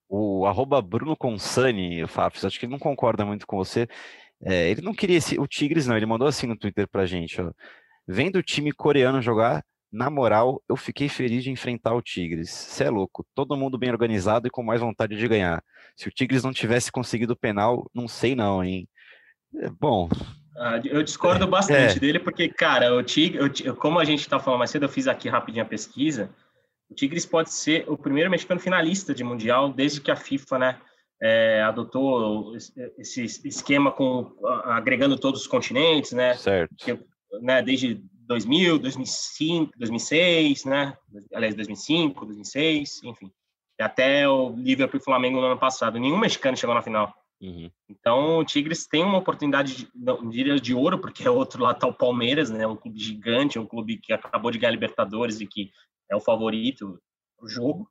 O 0.08 0.46
arroba 0.46 0.82
Bruno 0.82 1.16
Consani, 1.16 2.08
Fafs, 2.08 2.44
acho 2.44 2.60
que 2.60 2.66
ele 2.66 2.72
não 2.72 2.80
concorda 2.80 3.24
muito 3.26 3.46
com 3.46 3.58
você. 3.58 3.88
É, 4.42 4.70
ele 4.70 4.82
não 4.82 4.94
queria 4.94 5.18
esse, 5.18 5.40
o 5.40 5.46
Tigres, 5.46 5.86
não, 5.86 5.96
ele 5.96 6.06
mandou 6.06 6.28
assim 6.28 6.48
no 6.48 6.58
Twitter 6.58 6.88
pra 6.88 7.06
gente, 7.06 7.40
ó. 7.42 7.52
Vendo 8.08 8.38
o 8.38 8.44
time 8.44 8.72
coreano 8.72 9.22
jogar, 9.22 9.64
na 9.92 10.10
moral, 10.10 10.62
eu 10.70 10.76
fiquei 10.76 11.10
feliz 11.10 11.44
de 11.44 11.52
enfrentar 11.52 11.94
o 11.94 12.02
Tigres. 12.02 12.50
Você 12.50 12.84
é 12.86 12.90
louco, 12.90 13.26
todo 13.34 13.58
mundo 13.58 13.78
bem 13.78 13.90
organizado 13.90 14.48
e 14.48 14.52
com 14.52 14.64
mais 14.64 14.82
vontade 14.82 15.16
de 15.18 15.28
ganhar. 15.28 15.64
Se 15.96 16.08
o 16.08 16.12
Tigres 16.12 16.44
não 16.44 16.54
tivesse 16.54 16.92
conseguido 16.92 17.34
o 17.34 17.38
penal, 17.38 17.90
não 17.94 18.08
sei 18.08 18.36
não, 18.36 18.64
hein? 18.64 18.88
É, 19.56 19.70
bom. 19.70 20.08
Ah, 20.60 20.82
eu 20.84 21.02
discordo 21.02 21.48
bastante 21.48 21.96
é. 21.96 22.00
dele, 22.00 22.20
porque, 22.20 22.50
cara, 22.50 22.94
o 22.94 23.02
Tigres, 23.02 23.62
como 23.78 23.98
a 23.98 24.04
gente 24.04 24.20
está 24.20 24.40
falando 24.40 24.60
mais 24.60 24.70
cedo, 24.70 24.84
eu 24.84 24.90
fiz 24.90 25.08
aqui 25.08 25.30
rapidinho 25.30 25.64
a 25.64 25.68
pesquisa. 25.68 26.30
O 26.90 26.94
Tigres 26.94 27.26
pode 27.26 27.54
ser 27.54 27.86
o 27.88 27.98
primeiro 27.98 28.30
mexicano 28.30 28.60
finalista 28.60 29.14
de 29.16 29.24
Mundial 29.24 29.72
desde 29.72 30.02
que 30.02 30.12
a 30.12 30.18
FIFA, 30.18 30.60
né, 30.60 30.82
é, 31.22 31.62
adotou 31.62 32.56
esse 32.98 33.24
esquema 33.24 33.90
com 33.92 34.34
agregando 34.66 35.18
todos 35.18 35.42
os 35.42 35.48
continentes, 35.48 36.12
né? 36.12 36.34
Certo. 36.34 36.76
Que, 36.78 37.00
né, 37.42 37.62
desde 37.62 38.02
2000, 38.28 38.80
2005, 38.80 39.72
2006, 39.78 40.66
né? 40.66 40.98
Aliás, 41.34 41.56
2005, 41.56 42.26
2006, 42.26 43.04
enfim. 43.04 43.32
Até 43.80 44.28
o 44.28 44.50
Liverpool 44.58 45.00
e 45.00 45.04
Flamengo 45.04 45.40
no 45.40 45.48
ano 45.48 45.60
passado. 45.60 46.00
Nenhum 46.00 46.18
mexicano 46.18 46.58
chegou 46.58 46.76
na 46.76 46.82
final. 46.82 47.14
Uhum. 47.42 47.72
Então, 47.88 48.38
o 48.38 48.44
Tigres 48.44 48.86
tem 48.86 49.04
uma 49.04 49.18
oportunidade, 49.18 49.76
de, 49.76 49.92
não 49.96 50.30
diria 50.30 50.60
de 50.60 50.74
ouro, 50.74 51.00
porque 51.00 51.26
é 51.26 51.32
outro 51.32 51.64
lá 51.64 51.74
tá 51.74 51.88
o 51.88 51.94
Palmeiras, 51.94 52.50
né? 52.50 52.68
Um 52.68 52.76
clube 52.76 53.00
gigante, 53.00 53.58
um 53.58 53.66
clube 53.66 53.98
que 53.98 54.12
acabou 54.12 54.52
de 54.52 54.60
ganhar 54.60 54.72
Libertadores 54.72 55.40
e 55.40 55.48
que 55.48 55.72
é 56.10 56.16
o 56.16 56.22
favorito 56.22 57.00
do 57.40 57.48
jogo 57.48 57.90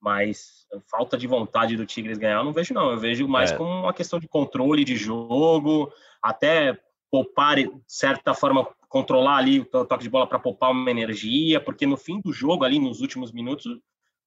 mas 0.00 0.64
falta 0.88 1.18
de 1.18 1.26
vontade 1.26 1.76
do 1.76 1.84
Tigres 1.84 2.18
ganhar 2.18 2.36
eu 2.36 2.44
não 2.44 2.52
vejo 2.52 2.72
não, 2.72 2.92
eu 2.92 2.98
vejo 2.98 3.26
mais 3.26 3.50
é. 3.50 3.56
como 3.56 3.68
uma 3.68 3.92
questão 3.92 4.20
de 4.20 4.28
controle 4.28 4.84
de 4.84 4.96
jogo, 4.96 5.92
até 6.22 6.78
poupar, 7.10 7.56
de 7.56 7.70
certa 7.86 8.34
forma, 8.34 8.64
controlar 8.88 9.36
ali 9.36 9.60
o 9.60 9.64
toque 9.64 10.04
de 10.04 10.10
bola 10.10 10.26
para 10.26 10.38
poupar 10.38 10.70
uma 10.70 10.90
energia, 10.90 11.60
porque 11.60 11.86
no 11.86 11.96
fim 11.96 12.20
do 12.20 12.32
jogo, 12.32 12.64
ali 12.64 12.78
nos 12.78 13.00
últimos 13.00 13.32
minutos, 13.32 13.66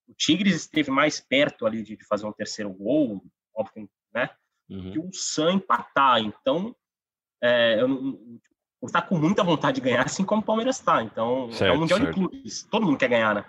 o 0.08 0.13
Tigres 0.17 0.56
esteve 0.56 0.91
mais 0.91 1.19
perto 1.19 1.65
ali 1.65 1.84
de 1.84 1.97
fazer 2.06 2.26
um 2.26 2.34
terceiro 2.34 2.71
gol, 2.71 3.24
óbvio, 3.56 3.89
né? 4.13 4.30
Uhum. 4.72 4.92
Que 4.92 5.00
o 5.00 5.10
Sam 5.12 5.54
empatar. 5.54 6.20
Então, 6.22 6.74
é, 7.44 7.82
eu 7.82 8.18
está 8.84 9.02
com 9.02 9.18
muita 9.18 9.44
vontade 9.44 9.76
de 9.76 9.82
ganhar, 9.82 10.06
assim 10.06 10.24
como 10.24 10.42
o 10.42 10.46
Palmeiras 10.46 10.80
está. 10.80 11.04
Então, 11.04 11.52
certo, 11.52 11.74
é 11.74 11.76
um 11.76 11.82
mundial 11.82 12.00
certo. 12.00 12.10
de 12.10 12.16
clubes. 12.16 12.64
Todo 12.64 12.86
mundo 12.86 12.98
quer 12.98 13.10
ganhar, 13.10 13.36
né? 13.36 13.46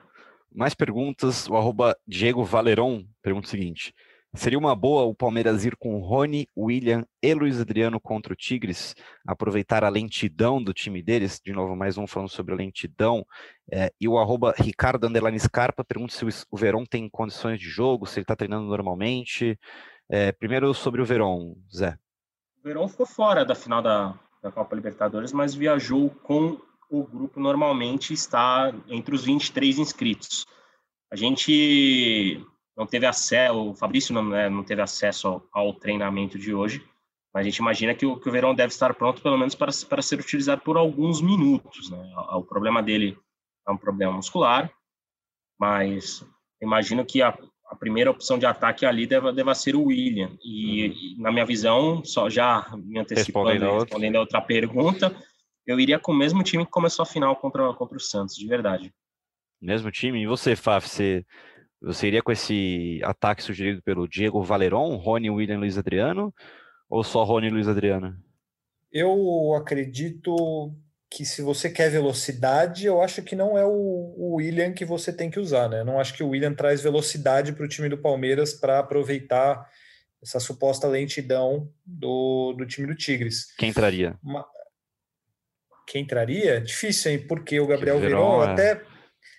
Mais 0.54 0.74
perguntas, 0.74 1.48
o 1.48 1.56
arroba 1.56 1.96
Diego 2.06 2.44
Valeron 2.44 3.04
pergunta 3.22 3.46
o 3.46 3.50
seguinte: 3.50 3.94
seria 4.34 4.58
uma 4.58 4.76
boa 4.76 5.04
o 5.04 5.14
Palmeiras 5.14 5.64
ir 5.64 5.76
com 5.76 5.98
Rony, 6.00 6.46
William 6.54 7.06
e 7.22 7.32
Luiz 7.32 7.58
Adriano 7.58 7.98
contra 7.98 8.34
o 8.34 8.36
Tigres, 8.36 8.94
aproveitar 9.26 9.82
a 9.82 9.88
lentidão 9.88 10.62
do 10.62 10.74
time 10.74 11.02
deles? 11.02 11.40
De 11.42 11.52
novo, 11.52 11.74
mais 11.74 11.96
um 11.96 12.06
falando 12.06 12.28
sobre 12.28 12.52
a 12.52 12.56
lentidão. 12.58 13.24
É, 13.70 13.90
e 13.98 14.06
o 14.06 14.18
arroba 14.18 14.54
Ricardo 14.58 15.08
Scarpa 15.38 15.82
pergunta 15.82 16.12
se 16.12 16.26
o 16.50 16.56
Verón 16.56 16.84
tem 16.84 17.08
condições 17.08 17.58
de 17.58 17.66
jogo, 17.66 18.04
se 18.06 18.18
ele 18.18 18.24
está 18.24 18.36
treinando 18.36 18.66
normalmente. 18.66 19.58
É, 20.14 20.30
primeiro 20.30 20.74
sobre 20.74 21.00
o 21.00 21.06
Verón, 21.06 21.54
Zé. 21.74 21.98
O 22.58 22.62
Verón 22.62 22.86
ficou 22.86 23.06
fora 23.06 23.46
da 23.46 23.54
final 23.54 23.80
da, 23.80 24.14
da 24.42 24.52
Copa 24.52 24.76
Libertadores, 24.76 25.32
mas 25.32 25.54
viajou 25.54 26.10
com 26.10 26.60
o 26.90 27.02
grupo 27.04 27.40
normalmente 27.40 28.12
está 28.12 28.74
entre 28.88 29.14
os 29.14 29.24
23 29.24 29.78
inscritos. 29.78 30.46
A 31.10 31.16
gente 31.16 32.44
não 32.76 32.86
teve 32.86 33.06
acesso, 33.06 33.70
o 33.70 33.74
Fabrício 33.74 34.12
não, 34.12 34.22
né, 34.22 34.50
não 34.50 34.62
teve 34.62 34.82
acesso 34.82 35.28
ao, 35.28 35.48
ao, 35.50 35.72
treinamento 35.72 36.38
de 36.38 36.52
hoje, 36.52 36.86
mas 37.32 37.40
a 37.40 37.44
gente 37.48 37.56
imagina 37.56 37.94
que 37.94 38.04
o, 38.04 38.20
que 38.20 38.28
o 38.28 38.32
Verão 38.32 38.54
deve 38.54 38.74
estar 38.74 38.92
pronto, 38.92 39.22
pelo 39.22 39.38
menos 39.38 39.54
para, 39.54 39.72
para 39.88 40.02
ser 40.02 40.20
utilizado 40.20 40.60
por 40.60 40.76
alguns 40.76 41.22
minutos. 41.22 41.88
Né? 41.90 42.14
O, 42.14 42.40
o 42.40 42.44
problema 42.44 42.82
dele 42.82 43.18
é 43.66 43.72
um 43.72 43.78
problema 43.78 44.12
muscular, 44.12 44.70
mas 45.58 46.22
imagino 46.60 47.02
que 47.02 47.22
a, 47.22 47.34
a 47.72 47.74
primeira 47.74 48.10
opção 48.10 48.38
de 48.38 48.44
ataque 48.44 48.84
ali 48.84 49.06
deva, 49.06 49.32
deva 49.32 49.54
ser 49.54 49.74
o 49.74 49.84
William. 49.84 50.36
E, 50.44 50.88
uhum. 50.88 50.94
e 50.94 51.16
na 51.18 51.32
minha 51.32 51.46
visão, 51.46 52.04
só 52.04 52.28
já 52.28 52.70
me 52.76 52.98
antecipando, 52.98 53.48
respondendo, 53.48 53.80
respondendo 53.80 54.16
a 54.16 54.20
outra 54.20 54.42
pergunta, 54.42 55.16
eu 55.66 55.80
iria 55.80 55.98
com 55.98 56.12
o 56.12 56.14
mesmo 56.14 56.42
time 56.42 56.66
que 56.66 56.70
começou 56.70 57.02
a 57.02 57.06
final 57.06 57.34
contra, 57.34 57.72
contra 57.72 57.96
o 57.96 58.00
Santos, 58.00 58.36
de 58.36 58.46
verdade. 58.46 58.92
Mesmo 59.58 59.90
time? 59.90 60.22
E 60.22 60.26
você, 60.26 60.54
Faf, 60.54 60.86
você, 60.86 61.24
você 61.80 62.08
iria 62.08 62.22
com 62.22 62.30
esse 62.30 63.00
ataque 63.04 63.42
sugerido 63.42 63.82
pelo 63.82 64.06
Diego 64.06 64.42
Valeron, 64.42 64.96
Rony, 64.96 65.30
William 65.30 65.58
Luiz 65.58 65.78
Adriano, 65.78 66.34
ou 66.90 67.02
só 67.02 67.24
Rony 67.24 67.46
e 67.46 67.50
Luiz 67.50 67.68
Adriano? 67.68 68.14
Eu 68.92 69.54
acredito 69.56 70.74
que 71.12 71.26
se 71.26 71.42
você 71.42 71.68
quer 71.68 71.90
velocidade, 71.90 72.86
eu 72.86 73.02
acho 73.02 73.22
que 73.22 73.36
não 73.36 73.56
é 73.58 73.64
o, 73.66 74.14
o 74.16 74.34
William 74.36 74.72
que 74.72 74.84
você 74.84 75.12
tem 75.12 75.30
que 75.30 75.38
usar, 75.38 75.68
né? 75.68 75.84
não 75.84 76.00
acho 76.00 76.14
que 76.14 76.22
o 76.22 76.30
William 76.30 76.54
traz 76.54 76.80
velocidade 76.80 77.52
para 77.52 77.66
o 77.66 77.68
time 77.68 77.88
do 77.90 77.98
Palmeiras 77.98 78.54
para 78.54 78.78
aproveitar 78.78 79.68
essa 80.22 80.40
suposta 80.40 80.88
lentidão 80.88 81.70
do, 81.84 82.54
do 82.54 82.64
time 82.64 82.86
do 82.86 82.94
Tigres. 82.94 83.54
Quem 83.58 83.68
entraria? 83.68 84.16
Uma, 84.22 84.46
quem 85.86 86.02
entraria? 86.02 86.60
Difícil, 86.62 87.12
hein? 87.12 87.18
Porque 87.26 87.60
o 87.60 87.66
Gabriel 87.66 88.00
Verón, 88.00 88.44
é. 88.44 88.52
até 88.52 88.82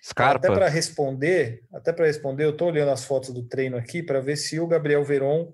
Scarpa. 0.00 0.36
até 0.36 0.54
para 0.54 0.68
responder, 0.68 1.64
até 1.72 1.92
para 1.92 2.06
responder, 2.06 2.44
eu 2.44 2.50
estou 2.50 2.68
olhando 2.68 2.92
as 2.92 3.04
fotos 3.04 3.30
do 3.30 3.42
treino 3.42 3.76
aqui 3.76 4.00
para 4.00 4.20
ver 4.20 4.36
se 4.36 4.60
o 4.60 4.66
Gabriel 4.68 5.02
Veron 5.02 5.52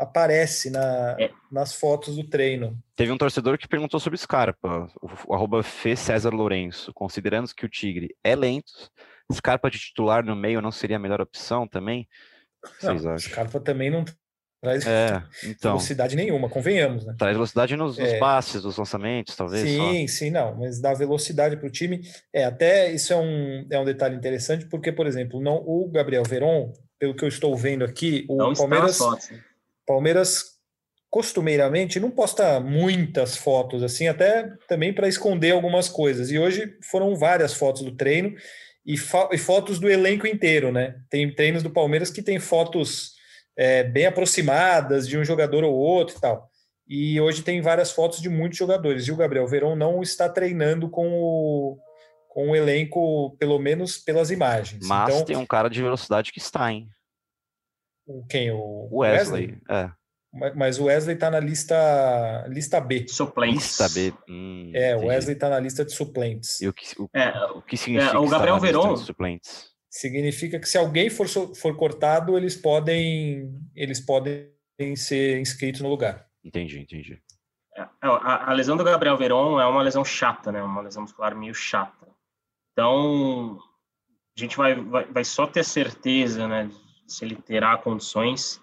aparece 0.00 0.70
na, 0.70 1.16
é. 1.18 1.30
nas 1.52 1.74
fotos 1.74 2.16
do 2.16 2.24
treino. 2.24 2.76
Teve 2.96 3.12
um 3.12 3.18
torcedor 3.18 3.58
que 3.58 3.68
perguntou 3.68 4.00
sobre 4.00 4.18
Scarpa, 4.18 4.90
o, 5.00 5.08
o 5.28 5.34
arroba 5.34 5.62
Fê 5.62 5.94
César 5.94 6.30
Lourenço, 6.30 6.92
considerando 6.94 7.54
que 7.54 7.66
o 7.66 7.68
Tigre 7.68 8.16
é 8.24 8.34
lento, 8.34 8.90
Scarpa 9.32 9.70
de 9.70 9.78
titular 9.78 10.24
no 10.24 10.34
meio 10.34 10.60
não 10.60 10.72
seria 10.72 10.96
a 10.96 11.00
melhor 11.00 11.20
opção 11.20 11.66
também? 11.66 12.08
Vocês 12.78 13.04
não, 13.04 13.12
acham? 13.12 13.30
Scarpa 13.30 13.60
também 13.60 13.90
não 13.90 14.04
traz 14.60 14.86
é, 14.86 15.22
então, 15.44 15.72
velocidade 15.72 16.14
nenhuma, 16.14 16.48
convenhamos, 16.48 17.06
né? 17.06 17.14
Traz 17.16 17.34
velocidade 17.34 17.76
nos, 17.76 17.96
nos 17.96 18.08
é, 18.08 18.18
passes, 18.18 18.62
nos 18.62 18.76
lançamentos, 18.76 19.34
talvez. 19.34 19.62
Sim, 19.62 20.06
só. 20.06 20.14
sim, 20.14 20.30
não, 20.30 20.54
mas 20.56 20.80
dá 20.80 20.92
velocidade 20.92 21.56
para 21.56 21.66
o 21.66 21.70
time. 21.70 22.02
É, 22.32 22.44
até 22.44 22.92
isso 22.92 23.12
é 23.12 23.16
um, 23.16 23.66
é 23.70 23.78
um 23.78 23.84
detalhe 23.84 24.16
interessante, 24.16 24.66
porque, 24.66 24.92
por 24.92 25.06
exemplo, 25.06 25.40
não 25.40 25.56
o 25.56 25.88
Gabriel 25.90 26.24
Veron, 26.24 26.72
pelo 26.98 27.14
que 27.14 27.24
eu 27.24 27.28
estou 27.28 27.56
vendo 27.56 27.84
aqui, 27.84 28.26
o 28.28 28.36
não 28.36 28.52
Palmeiras, 28.52 28.98
fotos, 28.98 29.30
né? 29.30 29.40
Palmeiras 29.90 30.44
costumeiramente 31.10 31.98
não 31.98 32.12
posta 32.12 32.60
muitas 32.60 33.36
fotos 33.36 33.82
assim, 33.82 34.06
até 34.06 34.48
também 34.68 34.94
para 34.94 35.08
esconder 35.08 35.50
algumas 35.50 35.88
coisas. 35.88 36.30
E 36.30 36.38
hoje 36.38 36.76
foram 36.88 37.16
várias 37.16 37.52
fotos 37.52 37.82
do 37.82 37.96
treino 37.96 38.32
e, 38.86 38.94
e 38.94 39.38
fotos 39.38 39.80
do 39.80 39.90
elenco 39.90 40.28
inteiro, 40.28 40.70
né? 40.70 40.94
Tem 41.10 41.34
treinos 41.34 41.64
do 41.64 41.70
Palmeiras 41.70 42.08
que 42.08 42.22
tem 42.22 42.38
fotos 42.38 43.14
é, 43.56 43.82
bem 43.82 44.06
aproximadas 44.06 45.08
de 45.08 45.18
um 45.18 45.24
jogador 45.24 45.64
ou 45.64 45.74
outro 45.74 46.16
e 46.16 46.20
tal. 46.20 46.48
E 46.86 47.20
hoje 47.20 47.42
tem 47.42 47.60
várias 47.60 47.90
fotos 47.90 48.20
de 48.20 48.28
muitos 48.28 48.56
jogadores. 48.56 49.08
E 49.08 49.12
o 49.12 49.16
Gabriel 49.16 49.48
Verão 49.48 49.74
não 49.74 50.02
está 50.02 50.28
treinando 50.28 50.88
com 50.88 51.08
o, 51.12 51.78
com 52.28 52.50
o 52.50 52.56
elenco, 52.56 53.36
pelo 53.36 53.58
menos 53.58 53.98
pelas 53.98 54.30
imagens. 54.30 54.86
Mas 54.86 55.12
então, 55.12 55.24
tem 55.24 55.36
um 55.36 55.46
cara 55.46 55.68
de 55.68 55.82
velocidade 55.82 56.30
que 56.30 56.38
está, 56.38 56.72
hein? 56.72 56.88
Quem? 58.28 58.50
O 58.50 58.88
Wesley? 58.92 59.46
Wesley? 59.46 59.62
É. 59.68 59.90
Mas 60.54 60.78
o 60.78 60.84
Wesley 60.84 61.14
está 61.14 61.28
na 61.28 61.40
lista, 61.40 62.46
lista 62.48 62.80
B. 62.80 63.06
Suplentes. 63.08 63.80
Lista 63.80 63.88
B. 63.88 64.14
Hum, 64.28 64.70
é, 64.74 64.96
o 64.96 65.06
Wesley 65.06 65.34
está 65.34 65.48
na 65.48 65.58
lista 65.58 65.84
de 65.84 65.92
suplentes. 65.92 66.60
E 66.60 66.68
o 66.68 66.72
que, 66.72 66.84
o, 67.00 67.10
é, 67.12 67.30
o 67.46 67.62
que 67.62 67.76
significa 67.76 68.14
é, 68.14 68.18
o 68.18 68.28
Gabriel 68.28 68.60
Verón, 68.60 68.96
suplentes? 68.96 69.70
significa 69.90 70.60
que 70.60 70.68
se 70.68 70.78
alguém 70.78 71.10
for, 71.10 71.26
for 71.28 71.76
cortado, 71.76 72.36
eles 72.36 72.54
podem, 72.56 73.52
eles 73.74 74.00
podem 74.00 74.52
ser 74.94 75.40
inscritos 75.40 75.80
no 75.80 75.88
lugar. 75.88 76.26
Entendi, 76.44 76.78
entendi. 76.78 77.20
É, 77.76 77.82
a, 78.00 78.50
a, 78.50 78.52
lesão 78.52 78.76
do 78.76 78.84
Gabriel 78.84 79.16
Veron 79.16 79.60
é 79.60 79.66
uma 79.66 79.82
lesão 79.82 80.04
chata, 80.04 80.52
né? 80.52 80.62
Uma 80.62 80.82
lesão 80.82 81.02
muscular 81.02 81.34
meio 81.34 81.54
chata. 81.54 82.06
Então, 82.72 83.58
a 84.36 84.40
gente 84.40 84.56
vai, 84.56 84.76
vai, 84.76 85.04
vai 85.06 85.24
só 85.24 85.46
ter 85.46 85.64
certeza, 85.64 86.46
né? 86.46 86.70
Se 87.10 87.24
ele 87.24 87.36
terá 87.36 87.76
condições 87.76 88.60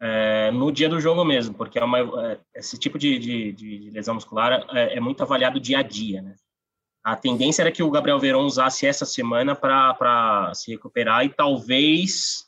é, 0.00 0.50
no 0.50 0.70
dia 0.70 0.88
do 0.88 1.00
jogo 1.00 1.24
mesmo, 1.24 1.54
porque 1.54 1.78
é 1.78 1.84
uma, 1.84 1.98
é, 1.98 2.38
esse 2.54 2.78
tipo 2.78 2.98
de, 2.98 3.18
de, 3.18 3.52
de 3.52 3.90
lesão 3.90 4.14
muscular 4.14 4.64
é, 4.70 4.96
é, 4.96 5.00
muito 5.00 5.22
avaliado 5.22 5.58
dia 5.58 5.80
a 5.80 5.82
dia, 5.82 6.22
né? 6.22 6.34
A 7.02 7.16
tendência 7.16 7.62
era 7.62 7.72
que 7.72 7.82
o 7.82 7.90
Gabriel 7.90 8.18
Verón 8.18 8.44
usasse 8.44 8.86
essa 8.86 9.04
semana 9.04 9.54
para 9.54 10.52
se 10.54 10.70
recuperar 10.70 11.24
e 11.24 11.30
talvez 11.30 12.46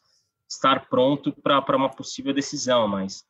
estar 0.49 0.89
pronto 0.89 1.33
para 1.33 1.77
uma 1.77 1.89
possível 1.89 2.35
decisão, 2.35 2.87
mas 2.87 3.25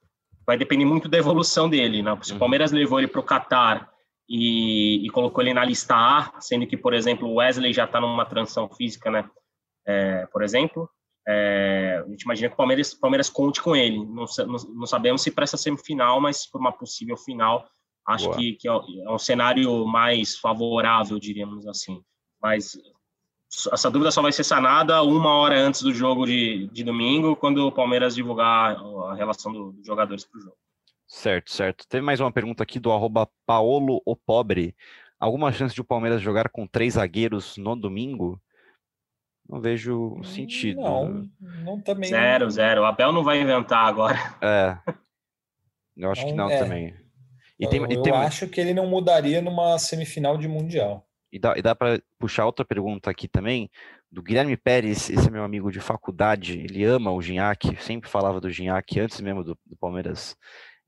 vai 0.47 0.57
depender 0.57 0.85
muito 0.85 1.09
da 1.09 1.19
evolução 1.19 1.69
dele. 1.69 2.03
Né? 2.03 2.19
Se 2.23 2.33
o 2.33 2.35
uhum. 2.35 2.41
Palmeiras 2.41 2.73
levou 2.73 2.99
ele 2.99 3.07
para 3.07 3.21
o 3.21 3.25
Qatar 3.25 3.89
e, 4.29 5.07
e, 5.07 5.11
colocou 5.11 5.43
ele 5.43 5.55
na 5.55 5.65
lista 5.65 5.95
A, 5.95 6.41
sendo 6.41 6.67
que, 6.67 6.77
por 6.77 6.95
exemplo, 6.95 7.29
o 7.29 7.35
Wesley 7.35 7.73
já 7.73 7.85
está 7.85 8.01
numa 8.01 8.25
transição 8.25 8.69
física, 8.69 9.11
né? 9.11 9.29
É, 9.87 10.27
por 10.27 10.43
exemplo, 10.43 10.89
é, 11.31 12.03
a 12.05 12.11
gente 12.11 12.23
imagina 12.23 12.49
que 12.49 12.55
o 12.55 12.57
Palmeiras, 12.57 12.95
Palmeiras 12.95 13.31
conte 13.31 13.62
com 13.62 13.77
ele. 13.77 13.99
Não, 13.99 14.25
não, 14.47 14.57
não 14.75 14.87
sabemos 14.87 15.23
se 15.23 15.31
para 15.31 15.45
essa 15.45 15.57
semifinal, 15.57 16.21
mas 16.21 16.47
por 16.47 16.61
uma 16.61 16.73
possível 16.73 17.16
final, 17.16 17.69
acho 18.07 18.31
que, 18.33 18.55
que, 18.55 18.69
é, 18.69 18.73
é 18.73 19.11
um 19.11 19.19
cenário 19.19 19.87
mais 19.87 20.37
favorável, 20.37 21.19
diríamos 21.19 21.66
assim. 21.66 22.03
Mas 22.43 22.77
essa 23.73 23.90
dúvida 23.90 24.11
só 24.11 24.23
vai 24.23 24.33
ser 24.33 24.45
sanada 24.45 25.03
uma 25.03 25.35
hora 25.35 25.61
antes 25.61 25.83
do 25.83 25.93
jogo 25.93 26.27
de, 26.27 26.69
de 26.73 26.83
domingo, 26.83 27.37
quando 27.37 27.66
o 27.66 27.73
Palmeiras 27.73 28.14
divulgar 28.14 28.77
a 28.77 29.14
relação 29.14 29.53
do, 29.53 29.73
dos 29.73 29.87
jogadores 29.87 30.25
para 30.25 30.38
o 30.38 30.43
jogo. 30.43 30.57
Certo, 31.07 31.51
certo. 31.51 31.88
Teve 31.88 32.05
mais 32.05 32.21
uma 32.21 32.31
pergunta 32.31 32.62
aqui 32.62 32.79
do 32.79 32.93
arroba 32.93 33.29
Paolo 33.45 34.01
o 34.05 34.14
Pobre. 34.14 34.77
Alguma 35.19 35.53
chance 35.53 35.75
de 35.75 35.81
o 35.81 35.85
Palmeiras 35.85 36.23
jogar 36.23 36.49
com 36.49 36.66
três 36.66 36.95
zagueiros 36.95 37.57
no 37.57 37.75
domingo? 37.75 38.40
Não 39.51 39.61
vejo 39.61 40.23
sentido. 40.23 40.81
Não, 40.81 41.29
não 41.65 41.81
também. 41.81 42.09
Zero, 42.09 42.45
não. 42.45 42.51
zero. 42.51 42.83
O 42.83 42.85
Abel 42.85 43.13
não 43.13 43.25
vai 43.25 43.41
inventar 43.41 43.85
agora. 43.85 44.17
É. 44.41 44.79
Eu 45.97 46.11
acho 46.13 46.23
não, 46.23 46.31
que 46.31 46.37
não 46.37 46.51
é. 46.51 46.59
também. 46.59 46.95
E 47.59 47.67
tem, 47.67 47.81
eu, 47.81 47.91
e 47.91 48.01
tem... 48.01 48.13
acho 48.13 48.47
que 48.47 48.61
ele 48.61 48.73
não 48.73 48.87
mudaria 48.87 49.43
numa 49.43 49.77
semifinal 49.77 50.39
de 50.39 50.47
Mundial. 50.47 51.05
E 51.33 51.39
dá, 51.39 51.55
e 51.57 51.63
dá 51.63 51.75
para 51.75 52.01
puxar 52.19 52.47
outra 52.47 52.65
pergunta 52.65 53.11
aqui 53.11 53.29
também, 53.29 53.69
do 54.11 54.23
Guilherme 54.23 54.57
Pérez, 54.57 55.11
esse 55.11 55.29
é 55.29 55.31
meu 55.31 55.45
amigo 55.45 55.71
de 55.71 55.79
faculdade, 55.79 56.59
ele 56.59 56.85
ama 56.85 57.13
o 57.13 57.21
Ginhaque, 57.21 57.77
sempre 57.83 58.09
falava 58.09 58.41
do 58.41 58.51
Ginhaque 58.51 58.99
antes 58.99 59.21
mesmo 59.21 59.45
do, 59.45 59.59
do 59.67 59.77
Palmeiras 59.77 60.37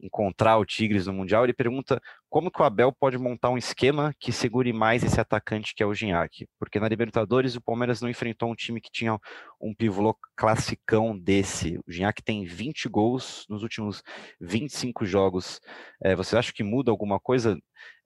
encontrar 0.03 0.59
o 0.59 0.65
Tigres 0.67 1.07
no 1.07 1.13
Mundial, 1.13 1.45
ele 1.45 1.53
pergunta 1.53 2.01
como 2.29 2.51
que 2.51 2.61
o 2.61 2.65
Abel 2.65 2.93
pode 2.93 3.17
montar 3.17 3.51
um 3.51 3.57
esquema 3.57 4.13
que 4.19 4.33
segure 4.33 4.73
mais 4.73 5.05
esse 5.05 5.21
atacante 5.21 5.75
que 5.75 5.83
é 5.83 5.87
o 5.87 5.95
Gignac, 5.95 6.47
porque 6.59 6.81
na 6.81 6.89
Libertadores 6.89 7.55
o 7.55 7.61
Palmeiras 7.61 8.01
não 8.01 8.09
enfrentou 8.09 8.51
um 8.51 8.55
time 8.55 8.81
que 8.81 8.91
tinha 8.91 9.17
um 9.61 9.73
pivô 9.73 10.17
classicão 10.37 11.17
desse. 11.17 11.79
O 11.87 11.93
Gignac 11.93 12.23
tem 12.23 12.45
20 12.45 12.89
gols 12.89 13.47
nos 13.49 13.63
últimos 13.63 14.03
25 14.41 15.05
jogos. 15.05 15.61
É, 16.03 16.17
você 16.17 16.37
acha 16.37 16.53
que 16.53 16.65
muda 16.65 16.91
alguma 16.91 17.21
coisa 17.21 17.57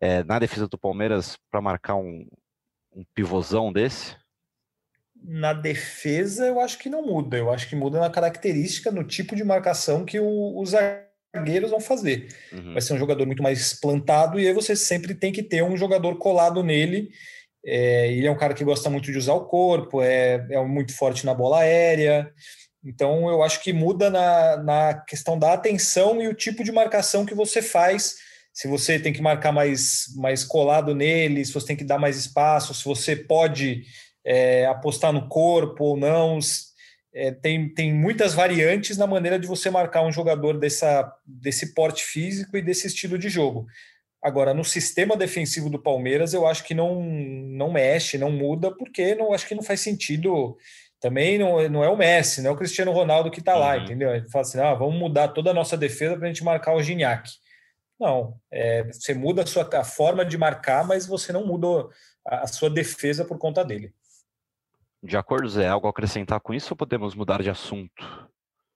é, 0.01 0.23
na 0.23 0.39
defesa 0.39 0.69
do 0.69 0.79
Palmeiras 0.79 1.39
para 1.51 1.63
marcar 1.63 1.97
um, 1.97 2.29
um 2.93 3.05
pivôzão 3.15 3.73
desse? 3.73 4.17
Na 5.23 5.53
defesa, 5.53 6.47
eu 6.47 6.61
acho 6.61 6.79
que 6.79 6.91
não 6.91 7.03
muda. 7.03 7.37
Eu 7.37 7.51
acho 7.51 7.69
que 7.69 7.75
muda 7.75 7.99
na 7.99 8.11
característica, 8.11 8.91
no 8.91 9.03
tipo 9.03 9.35
de 9.35 9.43
marcação 9.43 10.05
que 10.05 10.21
o, 10.21 10.61
o 10.61 10.65
zagueiros 11.37 11.71
vão 11.71 11.81
fazer. 11.81 12.29
Uhum. 12.53 12.73
Vai 12.73 12.83
ser 12.83 12.95
um 12.95 12.99
jogador 12.99 13.27
muito 13.27 13.43
mais 13.43 13.73
plantado 13.73 14.41
e 14.41 14.47
aí 14.47 14.53
você 14.53 14.75
sempre 14.75 15.15
tem 15.15 15.33
que 15.33 15.43
ter 15.43 15.63
um 15.63 15.77
jogador 15.77 16.17
colado 16.17 16.63
nele. 16.63 17.11
É, 17.65 18.13
ele 18.13 18.27
é 18.27 18.31
um 18.31 18.37
cara 18.37 18.55
que 18.55 18.65
gosta 18.65 18.89
muito 18.89 19.11
de 19.11 19.19
usar 19.19 19.35
o 19.35 19.47
corpo, 19.47 20.01
é, 20.03 20.47
é 20.51 20.65
muito 20.65 20.95
forte 20.95 21.27
na 21.27 21.35
bola 21.35 21.61
aérea. 21.61 22.31
Então 22.85 23.29
eu 23.29 23.43
acho 23.43 23.63
que 23.63 23.73
muda 23.73 24.09
na, 24.09 24.57
na 24.59 24.95
questão 24.95 25.39
da 25.39 25.53
atenção 25.53 26.23
e 26.23 26.29
o 26.29 26.35
tipo 26.35 26.63
de 26.63 26.71
marcação 26.71 27.27
que 27.27 27.35
você 27.35 27.61
faz. 27.61 28.15
Se 28.53 28.69
você 28.69 28.99
tem 28.99 29.13
que 29.13 29.21
marcar 29.21 29.53
mais, 29.53 30.05
mais 30.17 30.43
colado 30.43 30.95
nele, 30.95 31.45
se 31.45 31.53
você 31.53 31.67
tem 31.67 31.77
que 31.77 31.85
dar 31.85 31.99
mais 31.99 32.17
espaço, 32.17 32.73
se 32.73 32.85
você 32.85 33.15
pode 33.15 33.83
é, 34.25 34.65
apostar 34.67 35.13
no 35.13 35.29
corpo 35.29 35.85
ou 35.85 35.97
não 35.97 36.39
é, 37.17 37.31
tem, 37.31 37.67
tem 37.67 37.95
muitas 37.95 38.35
variantes 38.35 38.99
na 38.99 39.07
maneira 39.07 39.39
de 39.39 39.47
você 39.47 39.71
marcar 39.71 40.03
um 40.03 40.13
jogador 40.13 40.59
dessa, 40.59 41.11
desse 41.25 41.73
porte 41.73 42.05
físico 42.05 42.59
e 42.59 42.63
desse 42.63 42.87
estilo 42.87 43.19
de 43.19 43.31
jogo. 43.31 43.67
Agora, 44.23 44.53
no 44.53 44.63
sistema 44.63 45.17
defensivo 45.17 45.71
do 45.71 45.79
Palmeiras, 45.79 46.35
eu 46.35 46.47
acho 46.47 46.63
que 46.63 46.75
não, 46.75 47.03
não 47.03 47.73
mexe, 47.73 48.19
não 48.19 48.31
muda, 48.31 48.71
porque 48.71 49.15
não 49.15 49.33
acho 49.33 49.49
que 49.49 49.55
não 49.55 49.63
faz 49.63 49.81
sentido. 49.81 50.59
Também 51.01 51.39
não, 51.39 51.67
não 51.71 51.83
é 51.83 51.89
o 51.89 51.97
Messi, 51.97 52.43
não 52.43 52.51
é 52.51 52.53
o 52.53 52.57
Cristiano 52.57 52.93
Ronaldo 52.93 53.31
que 53.31 53.41
está 53.41 53.55
uhum. 53.55 53.61
lá, 53.61 53.79
entendeu? 53.79 54.15
Ele 54.15 54.29
fala 54.29 54.43
assim: 54.43 54.61
ah, 54.61 54.75
vamos 54.75 54.99
mudar 54.99 55.29
toda 55.29 55.53
a 55.53 55.55
nossa 55.55 55.77
defesa 55.77 56.17
para 56.17 56.27
a 56.27 56.29
gente 56.29 56.45
marcar 56.45 56.75
o 56.75 56.83
Gignac. 56.83 57.31
Não, 57.99 58.35
é, 58.51 58.85
você 58.85 59.15
muda 59.15 59.43
a 59.43 59.47
sua 59.47 59.69
a 59.73 59.85
forma 59.85 60.23
de 60.23 60.37
marcar, 60.37 60.87
mas 60.87 61.07
você 61.07 61.33
não 61.33 61.47
muda 61.47 61.89
a, 62.27 62.43
a 62.43 62.47
sua 62.47 62.69
defesa 62.69 63.25
por 63.25 63.39
conta 63.39 63.65
dele. 63.65 63.95
De 65.07 65.17
acordo, 65.17 65.49
Zé, 65.49 65.69
algo 65.69 65.87
a 65.87 65.91
acrescentar 65.91 66.41
com 66.41 66.53
isso 66.53 66.73
ou 66.73 66.77
podemos 66.77 67.15
mudar 67.15 67.43
de 67.43 67.49
assunto? 67.49 68.05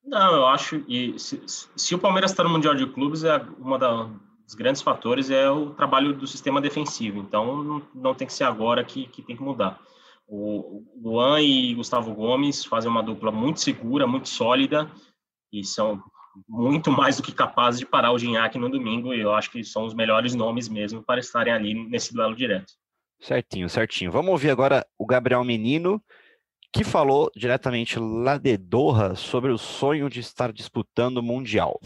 Não, 0.04 0.34
eu 0.34 0.46
acho 0.46 0.84
e 0.88 1.18
se, 1.18 1.42
se 1.46 1.94
o 1.94 1.98
Palmeiras 1.98 2.30
está 2.30 2.42
no 2.42 2.50
Mundial 2.50 2.74
de 2.74 2.86
Clubes, 2.86 3.24
é 3.24 3.36
uma 3.58 3.78
dos 3.78 4.54
grandes 4.54 4.82
fatores 4.82 5.30
é 5.30 5.48
o 5.48 5.70
trabalho 5.70 6.12
do 6.12 6.26
sistema 6.26 6.60
defensivo. 6.60 7.18
Então, 7.18 7.62
não, 7.62 7.82
não 7.94 8.14
tem 8.14 8.26
que 8.26 8.32
ser 8.32 8.44
agora 8.44 8.84
que, 8.84 9.06
que 9.06 9.22
tem 9.22 9.36
que 9.36 9.42
mudar. 9.42 9.80
O 10.26 10.84
Luan 11.00 11.40
e 11.40 11.74
Gustavo 11.74 12.14
Gomes 12.14 12.64
fazem 12.64 12.90
uma 12.90 13.02
dupla 13.02 13.30
muito 13.30 13.60
segura, 13.60 14.06
muito 14.06 14.28
sólida 14.28 14.90
e 15.52 15.64
são 15.64 16.02
muito 16.48 16.90
mais 16.90 17.16
do 17.16 17.22
que 17.22 17.32
capazes 17.32 17.80
de 17.80 17.86
parar 17.86 18.12
o 18.12 18.18
Gignac 18.18 18.56
no 18.58 18.68
domingo. 18.68 19.12
E 19.12 19.20
eu 19.20 19.32
acho 19.32 19.50
que 19.50 19.62
são 19.62 19.84
os 19.84 19.94
melhores 19.94 20.34
nomes 20.34 20.68
mesmo 20.68 21.02
para 21.02 21.20
estarem 21.20 21.52
ali 21.52 21.74
nesse 21.88 22.12
duelo 22.12 22.34
direto. 22.34 22.72
Certinho, 23.20 23.68
certinho. 23.68 24.10
Vamos 24.10 24.30
ouvir 24.30 24.50
agora 24.50 24.86
o 24.98 25.06
Gabriel 25.06 25.44
Menino, 25.44 26.02
que 26.72 26.84
falou 26.84 27.30
diretamente 27.34 27.98
lá 27.98 28.38
de 28.38 28.56
Doha 28.56 29.14
sobre 29.14 29.50
o 29.50 29.58
sonho 29.58 30.08
de 30.08 30.20
estar 30.20 30.52
disputando 30.52 31.18
o 31.18 31.22
Mundial. 31.22 31.80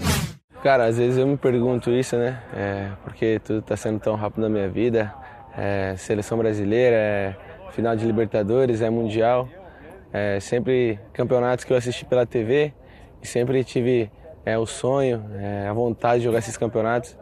Cara, 0.62 0.86
às 0.86 0.98
vezes 0.98 1.18
eu 1.18 1.26
me 1.26 1.36
pergunto 1.36 1.90
isso, 1.90 2.16
né? 2.16 2.42
É, 2.54 2.90
porque 3.02 3.38
tudo 3.40 3.58
está 3.60 3.76
sendo 3.76 4.00
tão 4.00 4.14
rápido 4.14 4.42
na 4.42 4.48
minha 4.48 4.68
vida. 4.68 5.14
É, 5.56 5.94
seleção 5.96 6.38
brasileira, 6.38 6.96
é, 6.96 7.36
final 7.72 7.94
de 7.94 8.06
Libertadores, 8.06 8.80
é 8.80 8.90
Mundial. 8.90 9.48
É, 10.12 10.38
sempre 10.40 10.98
campeonatos 11.12 11.64
que 11.64 11.72
eu 11.72 11.76
assisti 11.76 12.04
pela 12.04 12.24
TV 12.24 12.72
e 13.22 13.26
sempre 13.26 13.64
tive 13.64 14.10
é, 14.44 14.56
o 14.58 14.66
sonho, 14.66 15.24
é, 15.34 15.66
a 15.66 15.72
vontade 15.72 16.20
de 16.20 16.24
jogar 16.24 16.38
esses 16.38 16.56
campeonatos. 16.56 17.16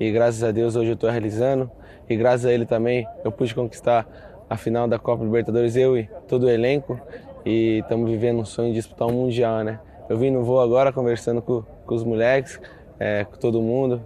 E 0.00 0.10
graças 0.10 0.42
a 0.42 0.50
Deus 0.50 0.76
hoje 0.76 0.90
eu 0.90 0.94
estou 0.94 1.10
realizando 1.10 1.70
e 2.08 2.16
graças 2.16 2.46
a 2.46 2.52
ele 2.52 2.64
também 2.64 3.06
eu 3.24 3.30
pude 3.30 3.54
conquistar 3.54 4.06
a 4.48 4.56
final 4.56 4.88
da 4.88 4.98
Copa 4.98 5.24
Libertadores, 5.24 5.76
eu 5.76 5.96
e 5.96 6.08
todo 6.26 6.44
o 6.44 6.50
elenco, 6.50 7.00
e 7.44 7.80
estamos 7.80 8.10
vivendo 8.10 8.40
um 8.40 8.44
sonho 8.44 8.68
de 8.68 8.74
disputar 8.74 9.08
um 9.08 9.12
Mundial, 9.12 9.62
né? 9.62 9.80
Eu 10.08 10.16
vim 10.16 10.30
no 10.30 10.42
voo 10.42 10.60
agora 10.60 10.92
conversando 10.92 11.42
com, 11.42 11.62
com 11.84 11.94
os 11.94 12.04
moleques, 12.04 12.60
é, 12.98 13.24
com 13.24 13.36
todo 13.36 13.60
mundo, 13.60 14.02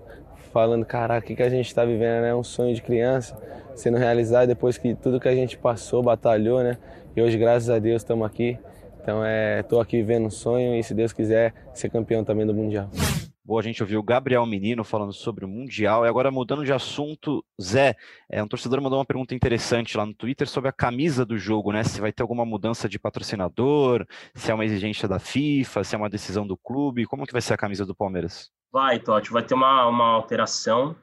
falando, 0.52 0.84
caraca, 0.84 1.24
o 1.24 1.28
que, 1.28 1.36
que 1.36 1.42
a 1.42 1.48
gente 1.48 1.66
está 1.66 1.84
vivendo, 1.84 2.22
né? 2.22 2.34
Um 2.34 2.42
sonho 2.42 2.74
de 2.74 2.82
criança 2.82 3.36
sendo 3.74 3.96
realizado 3.96 4.48
depois 4.48 4.76
que 4.76 4.94
tudo 4.94 5.18
que 5.18 5.28
a 5.28 5.34
gente 5.34 5.56
passou, 5.56 6.02
batalhou, 6.02 6.62
né? 6.62 6.76
E 7.16 7.22
hoje, 7.22 7.38
graças 7.38 7.70
a 7.70 7.78
Deus, 7.78 8.02
estamos 8.02 8.26
aqui. 8.26 8.58
Então, 9.02 9.22
estou 9.58 9.80
é, 9.80 9.82
aqui 9.82 9.96
vivendo 9.96 10.26
um 10.26 10.30
sonho 10.30 10.74
e, 10.74 10.82
se 10.82 10.94
Deus 10.94 11.12
quiser, 11.12 11.52
ser 11.74 11.90
campeão 11.90 12.22
também 12.24 12.46
do 12.46 12.54
Mundial. 12.54 12.88
Boa, 13.44 13.60
a 13.60 13.64
gente 13.64 13.82
ouviu 13.82 13.98
o 13.98 14.04
Gabriel 14.04 14.46
Menino 14.46 14.84
falando 14.84 15.12
sobre 15.12 15.44
o 15.44 15.48
Mundial. 15.48 16.04
E 16.04 16.08
agora, 16.08 16.30
mudando 16.30 16.64
de 16.64 16.72
assunto, 16.72 17.44
Zé, 17.60 17.96
é, 18.30 18.40
um 18.40 18.46
torcedor 18.46 18.80
mandou 18.80 19.00
uma 19.00 19.04
pergunta 19.04 19.34
interessante 19.34 19.96
lá 19.96 20.06
no 20.06 20.14
Twitter 20.14 20.48
sobre 20.48 20.70
a 20.70 20.72
camisa 20.72 21.26
do 21.26 21.36
jogo, 21.36 21.72
né? 21.72 21.82
Se 21.82 22.00
vai 22.00 22.12
ter 22.12 22.22
alguma 22.22 22.44
mudança 22.46 22.88
de 22.88 23.00
patrocinador, 23.00 24.06
se 24.32 24.52
é 24.52 24.54
uma 24.54 24.64
exigência 24.64 25.08
da 25.08 25.18
FIFA, 25.18 25.82
se 25.82 25.96
é 25.96 25.98
uma 25.98 26.08
decisão 26.08 26.46
do 26.46 26.56
clube. 26.56 27.04
Como 27.04 27.26
que 27.26 27.32
vai 27.32 27.42
ser 27.42 27.54
a 27.54 27.56
camisa 27.56 27.84
do 27.84 27.96
Palmeiras? 27.96 28.48
Vai, 28.70 29.00
Totti, 29.00 29.32
vai 29.32 29.42
ter 29.42 29.54
uma, 29.54 29.88
uma 29.88 30.06
alteração. 30.10 30.94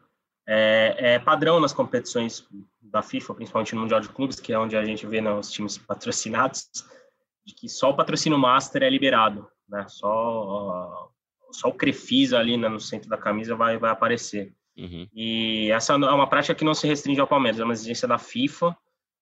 É, 0.47 1.15
é 1.15 1.19
padrão 1.19 1.59
nas 1.59 1.73
competições 1.73 2.47
da 2.81 3.01
FIFA, 3.01 3.35
principalmente 3.35 3.75
no 3.75 3.81
Mundial 3.81 3.99
de 3.99 4.07
Clubes, 4.07 4.39
que 4.39 4.53
é 4.53 4.57
onde 4.57 4.77
a 4.77 4.85
gente 4.85 5.05
vê 5.05 5.19
né, 5.19 5.31
os 5.33 5.51
times 5.51 5.77
patrocinados, 5.77 6.69
de 7.45 7.53
que 7.53 7.67
só 7.67 7.89
o 7.89 7.95
patrocínio 7.97 8.39
master 8.39 8.81
é 8.81 8.89
liberado, 8.89 9.45
né? 9.67 9.85
Só 9.89 11.11
só 11.51 11.69
o 11.69 11.73
Crefisa 11.73 12.37
ali 12.37 12.57
né, 12.57 12.69
no 12.69 12.79
centro 12.79 13.09
da 13.09 13.17
camisa 13.17 13.55
vai, 13.55 13.77
vai 13.77 13.91
aparecer. 13.91 14.53
Uhum. 14.77 15.07
E 15.13 15.69
essa 15.71 15.93
é 15.93 15.95
uma 15.95 16.27
prática 16.27 16.55
que 16.55 16.63
não 16.63 16.73
se 16.73 16.87
restringe 16.87 17.19
ao 17.19 17.27
Palmeiras, 17.27 17.59
é 17.59 17.63
uma 17.63 17.73
exigência 17.73 18.07
da 18.07 18.17
FIFA 18.17 18.75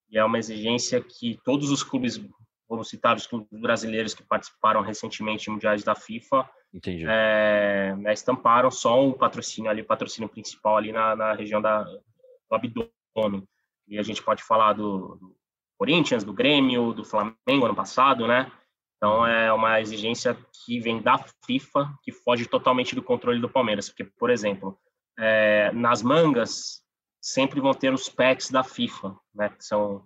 e 0.09 0.17
é 0.17 0.23
uma 0.23 0.37
exigência 0.37 1.01
que 1.01 1.39
todos 1.43 1.71
os 1.71 1.83
clubes, 1.83 2.21
vamos 2.69 2.89
citar 2.89 3.15
os 3.15 3.25
clubes 3.25 3.47
brasileiros 3.59 4.13
que 4.13 4.23
participaram 4.23 4.81
recentemente 4.81 5.49
em 5.49 5.53
mundiais 5.53 5.83
da 5.83 5.95
FIFA, 5.95 6.47
é, 6.85 7.95
né, 7.97 8.13
estamparam 8.13 8.69
só 8.69 9.03
um 9.03 9.13
patrocínio 9.13 9.71
ali, 9.71 9.81
patrocínio 9.81 10.29
principal 10.29 10.77
ali 10.77 10.91
na, 10.91 11.15
na 11.15 11.33
região 11.33 11.61
da, 11.61 11.83
do 11.83 12.55
abdômen. 12.55 13.43
E 13.87 13.97
a 13.97 14.03
gente 14.03 14.21
pode 14.21 14.43
falar 14.43 14.73
do, 14.73 15.15
do 15.15 15.35
Corinthians, 15.77 16.23
do 16.23 16.33
Grêmio, 16.33 16.93
do 16.93 17.03
Flamengo 17.03 17.65
ano 17.65 17.75
passado, 17.75 18.27
né? 18.27 18.51
Então 18.97 19.25
é 19.25 19.53
uma 19.53 19.79
exigência 19.79 20.35
que 20.65 20.79
vem 20.79 21.01
da 21.01 21.17
FIFA, 21.45 21.93
que 22.03 22.11
foge 22.11 22.47
totalmente 22.47 22.95
do 22.95 23.03
controle 23.03 23.39
do 23.39 23.49
Palmeiras. 23.49 23.87
Porque, 23.87 24.03
por 24.03 24.29
exemplo, 24.29 24.77
é, 25.17 25.71
nas 25.71 26.01
mangas 26.01 26.81
sempre 27.21 27.61
vão 27.61 27.73
ter 27.73 27.93
os 27.93 28.09
packs 28.09 28.49
da 28.49 28.63
FIFA, 28.63 29.15
né? 29.33 29.49
Que 29.49 29.63
são 29.63 30.03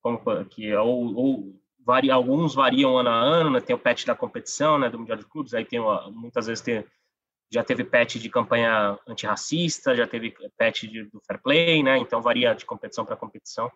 como, 0.00 0.20
que 0.46 0.74
ou, 0.74 1.14
ou 1.14 1.60
alguns 2.12 2.54
variam 2.54 2.96
ano 2.96 3.10
a 3.10 3.18
ano, 3.18 3.50
né? 3.50 3.60
Tem 3.60 3.74
o 3.74 3.78
patch 3.78 4.04
da 4.04 4.14
competição, 4.14 4.78
né? 4.78 4.88
Do 4.88 4.98
Mundial 4.98 5.18
de 5.18 5.26
Clubes. 5.26 5.52
Aí 5.52 5.64
tem 5.64 5.80
muitas 6.12 6.46
vezes 6.46 6.62
tem 6.62 6.84
já 7.52 7.62
teve 7.62 7.84
patch 7.84 8.16
de 8.16 8.28
campanha 8.28 8.98
antirracista, 9.06 9.94
já 9.94 10.06
teve 10.06 10.34
patch 10.58 10.82
de, 10.82 11.04
do 11.04 11.20
fair 11.26 11.40
play, 11.40 11.82
né? 11.82 11.98
Então 11.98 12.20
varia 12.20 12.54
de 12.54 12.64
competição 12.64 13.04
para 13.04 13.16
competição. 13.16 13.70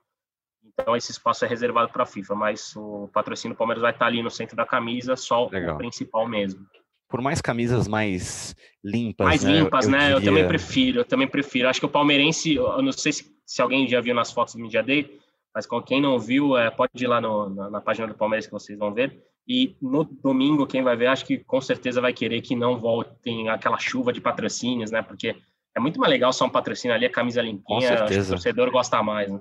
Então 0.73 0.97
esse 0.97 1.11
espaço 1.11 1.45
é 1.45 1.49
reservado 1.49 1.93
para 1.93 2.03
a 2.03 2.07
FIFA, 2.07 2.35
mas 2.35 2.75
o 2.77 3.09
patrocínio 3.13 3.55
do 3.55 3.59
Palmeiras 3.59 3.83
vai 3.83 3.93
estar 3.93 4.07
ali 4.07 4.23
no 4.23 4.31
centro 4.31 4.57
da 4.57 4.67
camisa, 4.67 5.17
só 5.17 5.49
Legal. 5.49 5.75
o 5.75 5.79
principal 5.79 6.29
mesmo. 6.29 6.67
Por 7.09 7.23
mais 7.23 7.41
camisas 7.41 7.89
mais 7.89 8.55
limpas, 8.85 9.27
mais 9.27 9.45
né? 9.45 9.61
limpas, 9.61 9.87
eu, 9.87 9.93
eu 9.93 9.99
né? 9.99 10.05
Diria... 10.05 10.17
Eu 10.17 10.25
também 10.25 10.47
prefiro, 10.47 11.01
eu 11.01 11.05
também 11.05 11.29
prefiro. 11.29 11.69
Acho 11.69 11.81
que 11.81 11.87
o 11.87 11.91
palmeirense, 11.91 12.55
eu 12.55 12.83
não 12.83 12.93
sei 12.93 13.13
se, 13.13 13.35
se 13.47 13.63
alguém 13.63 13.89
já 13.89 14.01
viu 14.01 14.15
nas 14.15 14.31
fotos 14.31 14.55
do 14.55 14.61
Media 14.61 14.83
Day, 14.83 15.19
mas 15.55 15.67
com 15.67 15.83
quem 15.83 16.01
não 16.01 16.19
viu, 16.19 16.57
é, 16.57 16.71
pode 16.71 16.93
ir 17.03 17.07
lá 17.07 17.21
no, 17.21 17.49
na, 17.49 17.71
na, 17.71 17.81
página 17.81 18.07
do 18.07 18.15
Palmeiras 18.15 18.47
que 18.47 18.53
vocês 18.53 18.79
vão 18.79 18.93
ver. 18.93 19.23
E 19.47 19.75
no 19.81 20.05
domingo, 20.05 20.67
quem 20.67 20.83
vai 20.83 20.95
ver, 20.95 21.07
acho 21.07 21.25
que 21.25 21.39
com 21.39 21.61
certeza 21.61 22.01
vai 22.01 22.13
querer 22.13 22.43
que 22.43 22.55
não 22.55 22.79
voltem 22.79 23.49
aquela 23.49 23.79
chuva 23.79 24.13
de 24.13 24.21
patrocínios, 24.21 24.91
né? 24.91 25.01
Porque 25.03 25.35
é 25.75 25.81
muito 25.81 25.99
mais 25.99 26.11
legal 26.11 26.33
só 26.33 26.45
um 26.45 26.51
patrocínio 26.51 26.95
ali, 26.95 27.07
a 27.07 27.11
camisa 27.11 27.41
limpinha, 27.41 27.95
acho 27.95 28.13
que 28.13 28.21
o 28.21 28.29
torcedor 28.29 28.71
gosta 28.71 29.03
mais, 29.03 29.33
né? 29.33 29.41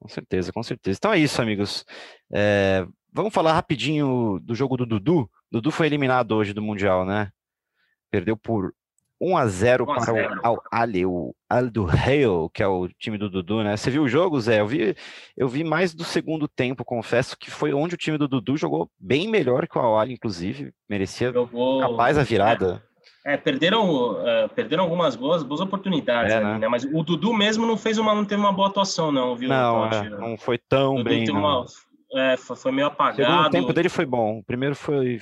Com 0.00 0.08
certeza, 0.08 0.52
com 0.52 0.62
certeza. 0.62 0.98
Então 0.98 1.12
é 1.12 1.18
isso, 1.18 1.40
amigos. 1.42 1.84
É, 2.32 2.86
vamos 3.12 3.34
falar 3.34 3.52
rapidinho 3.52 4.38
do 4.40 4.54
jogo 4.54 4.76
do 4.76 4.86
Dudu. 4.86 5.28
Dudu 5.50 5.70
foi 5.70 5.86
eliminado 5.86 6.32
hoje 6.32 6.52
do 6.52 6.62
Mundial, 6.62 7.04
né? 7.04 7.30
Perdeu 8.10 8.36
por 8.36 8.72
1 9.20 9.36
a 9.36 9.46
0 9.46 9.84
1 9.84 9.90
a 9.90 9.94
para 9.94 10.12
0. 10.12 10.40
o 10.44 10.60
Ali, 10.70 11.04
o 11.04 11.34
Aldo 11.48 11.86
Hale, 11.86 12.48
que 12.52 12.62
é 12.62 12.68
o 12.68 12.88
time 12.88 13.18
do 13.18 13.28
Dudu, 13.28 13.64
né? 13.64 13.76
Você 13.76 13.90
viu 13.90 14.04
o 14.04 14.08
jogo, 14.08 14.40
Zé? 14.40 14.60
Eu 14.60 14.66
vi, 14.66 14.96
eu 15.36 15.48
vi 15.48 15.64
mais 15.64 15.92
do 15.92 16.04
segundo 16.04 16.46
tempo, 16.46 16.84
confesso 16.84 17.36
que 17.36 17.50
foi 17.50 17.72
onde 17.72 17.94
o 17.94 17.98
time 17.98 18.16
do 18.16 18.28
Dudu 18.28 18.56
jogou 18.56 18.90
bem 18.98 19.28
melhor 19.28 19.66
que 19.66 19.76
o 19.76 19.80
Al 19.80 20.08
inclusive, 20.08 20.72
merecia 20.88 21.32
jogou... 21.32 21.80
capaz 21.80 22.16
a 22.16 22.22
virada. 22.22 22.82
É, 22.84 22.87
é 23.28 23.36
perderam, 23.36 24.12
uh, 24.12 24.48
perderam 24.54 24.84
algumas 24.84 25.14
boas, 25.14 25.42
boas 25.42 25.60
oportunidades, 25.60 26.32
é, 26.32 26.36
ali, 26.36 26.46
né? 26.46 26.58
né? 26.60 26.68
Mas 26.68 26.84
o 26.84 27.02
Dudu 27.02 27.34
mesmo 27.34 27.66
não 27.66 27.76
fez 27.76 27.98
uma, 27.98 28.14
não 28.14 28.24
teve 28.24 28.40
uma 28.40 28.52
boa 28.52 28.68
atuação, 28.68 29.12
não, 29.12 29.36
viu? 29.36 29.50
Não, 29.50 29.86
é, 29.86 30.08
não 30.08 30.38
foi 30.38 30.56
tão 30.56 31.02
bem. 31.04 31.28
Uma, 31.28 31.66
é, 32.14 32.38
foi 32.38 32.72
meio 32.72 32.86
apagado. 32.86 33.48
O 33.48 33.50
tempo 33.50 33.72
dele 33.74 33.90
foi 33.90 34.06
bom. 34.06 34.38
O 34.38 34.42
primeiro 34.42 34.74
foi 34.74 35.20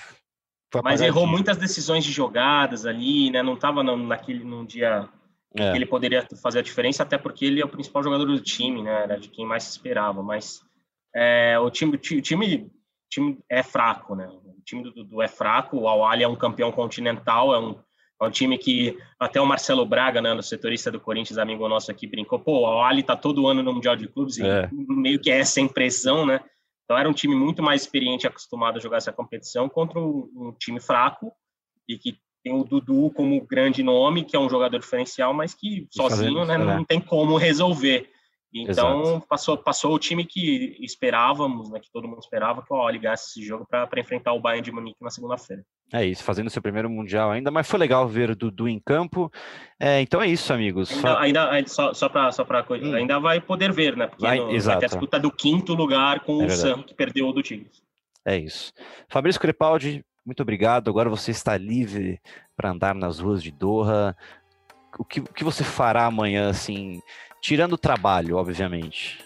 mas 0.84 1.00
errou 1.00 1.26
muitas 1.26 1.56
decisões 1.56 2.04
de 2.04 2.12
jogadas 2.12 2.84
ali, 2.84 3.30
né? 3.30 3.42
Não 3.42 3.54
estava 3.54 3.82
naquele 3.82 4.44
num 4.44 4.64
dia 4.64 5.08
é. 5.56 5.70
que 5.70 5.76
ele 5.76 5.86
poderia 5.86 6.26
fazer 6.42 6.58
a 6.58 6.62
diferença, 6.62 7.02
até 7.02 7.16
porque 7.16 7.46
ele 7.46 7.62
é 7.62 7.64
o 7.64 7.68
principal 7.68 8.02
jogador 8.02 8.26
do 8.26 8.40
time, 8.40 8.82
né? 8.82 9.04
Era 9.04 9.18
de 9.18 9.28
quem 9.28 9.46
mais 9.46 9.64
se 9.64 9.70
esperava. 9.70 10.22
Mas 10.22 10.62
o 11.62 11.70
time, 11.70 11.94
o 11.94 11.98
time, 11.98 12.70
time 13.08 13.38
é 13.48 13.62
fraco, 13.62 14.14
né? 14.14 14.28
O 14.28 14.62
time 14.64 14.82
do 14.82 14.92
Dudu 14.92 15.22
é 15.22 15.28
fraco. 15.28 15.78
O 15.78 15.88
Al 15.88 16.14
é 16.14 16.28
um 16.28 16.36
campeão 16.36 16.70
continental, 16.70 17.54
é 17.54 17.58
um, 17.58 17.76
é 18.20 18.24
um 18.24 18.30
time 18.30 18.56
que 18.56 18.96
até 19.18 19.40
o 19.40 19.46
Marcelo 19.46 19.84
Braga, 19.84 20.22
né, 20.22 20.32
no 20.32 20.42
setorista 20.42 20.90
do 20.90 21.00
Corinthians, 21.00 21.38
amigo 21.38 21.68
nosso 21.68 21.90
aqui, 21.90 22.06
brincou. 22.06 22.38
Pô, 22.38 22.60
o 22.60 22.66
Al 22.66 23.02
tá 23.02 23.14
todo 23.14 23.46
ano 23.46 23.62
no 23.62 23.74
Mundial 23.74 23.96
de 23.96 24.08
Clubes 24.08 24.38
é. 24.38 24.68
e 24.72 24.94
meio 24.94 25.20
que 25.20 25.30
é 25.30 25.38
essa 25.38 25.60
impressão, 25.60 26.24
né? 26.24 26.40
Então 26.84 26.96
era 26.96 27.08
um 27.08 27.12
time 27.12 27.34
muito 27.34 27.62
mais 27.62 27.82
experiente, 27.82 28.26
acostumado 28.26 28.78
a 28.78 28.80
jogar 28.80 28.98
essa 28.98 29.12
competição 29.12 29.68
contra 29.68 29.98
um, 29.98 30.30
um 30.34 30.52
time 30.52 30.80
fraco 30.80 31.32
e 31.88 31.98
que 31.98 32.16
tem 32.42 32.54
o 32.54 32.64
Dudu 32.64 33.10
como 33.10 33.44
grande 33.44 33.82
nome, 33.82 34.24
que 34.24 34.36
é 34.36 34.38
um 34.38 34.48
jogador 34.48 34.78
diferencial, 34.78 35.34
mas 35.34 35.52
que 35.52 35.88
sozinho 35.90 36.44
né, 36.44 36.56
não 36.56 36.84
tem 36.84 37.00
como 37.00 37.36
resolver. 37.36 38.08
Então 38.54 39.20
passou, 39.28 39.58
passou 39.58 39.94
o 39.94 39.98
time 39.98 40.24
que 40.24 40.76
esperávamos, 40.80 41.68
né, 41.68 41.80
que 41.80 41.90
todo 41.90 42.08
mundo 42.08 42.20
esperava, 42.20 42.62
que 42.62 42.72
o 42.72 42.88
ligasse 42.88 43.30
esse 43.30 43.46
jogo 43.46 43.66
para 43.66 44.00
enfrentar 44.00 44.32
o 44.32 44.40
Bayern 44.40 44.64
de 44.64 44.72
Munique 44.72 45.02
na 45.02 45.10
segunda-feira. 45.10 45.64
É 45.92 46.04
isso, 46.04 46.24
fazendo 46.24 46.50
seu 46.50 46.60
primeiro 46.60 46.90
mundial 46.90 47.30
ainda, 47.30 47.50
mas 47.50 47.68
foi 47.68 47.78
legal 47.78 48.08
ver 48.08 48.30
o 48.30 48.36
Dudu 48.36 48.68
em 48.68 48.80
campo. 48.80 49.30
É, 49.78 50.00
então 50.00 50.20
é 50.20 50.26
isso, 50.26 50.52
amigos. 50.52 50.90
Ainda, 51.18 51.48
ainda 51.48 51.68
só, 51.68 51.94
só 51.94 52.08
para 52.08 52.32
só 52.32 52.44
para 52.44 52.64
hum. 52.70 52.94
ainda 52.94 53.20
vai 53.20 53.40
poder 53.40 53.72
ver, 53.72 53.96
né? 53.96 54.08
Porque 54.08 54.24
vai, 54.26 54.38
no, 54.38 54.46
vai 54.46 54.78
ter 54.78 54.86
a 54.86 54.88
disputa 54.88 55.20
do 55.20 55.30
quinto 55.30 55.74
lugar 55.74 56.20
com 56.20 56.42
é 56.42 56.46
o 56.46 56.50
Sam 56.50 56.82
que 56.82 56.92
perdeu 56.92 57.28
o 57.28 57.32
do 57.32 57.42
Tigres. 57.42 57.82
É 58.24 58.36
isso. 58.36 58.72
Fabrício 59.08 59.40
Crepaldi, 59.40 60.04
muito 60.24 60.42
obrigado. 60.42 60.90
Agora 60.90 61.08
você 61.08 61.30
está 61.30 61.56
livre 61.56 62.20
para 62.56 62.70
andar 62.70 62.92
nas 62.92 63.20
ruas 63.20 63.40
de 63.40 63.52
Doha. 63.52 64.16
O 64.98 65.04
que, 65.04 65.20
o 65.20 65.32
que 65.32 65.44
você 65.44 65.62
fará 65.62 66.06
amanhã, 66.06 66.50
assim? 66.50 67.00
Tirando 67.40 67.74
o 67.74 67.78
trabalho, 67.78 68.36
obviamente. 68.36 69.24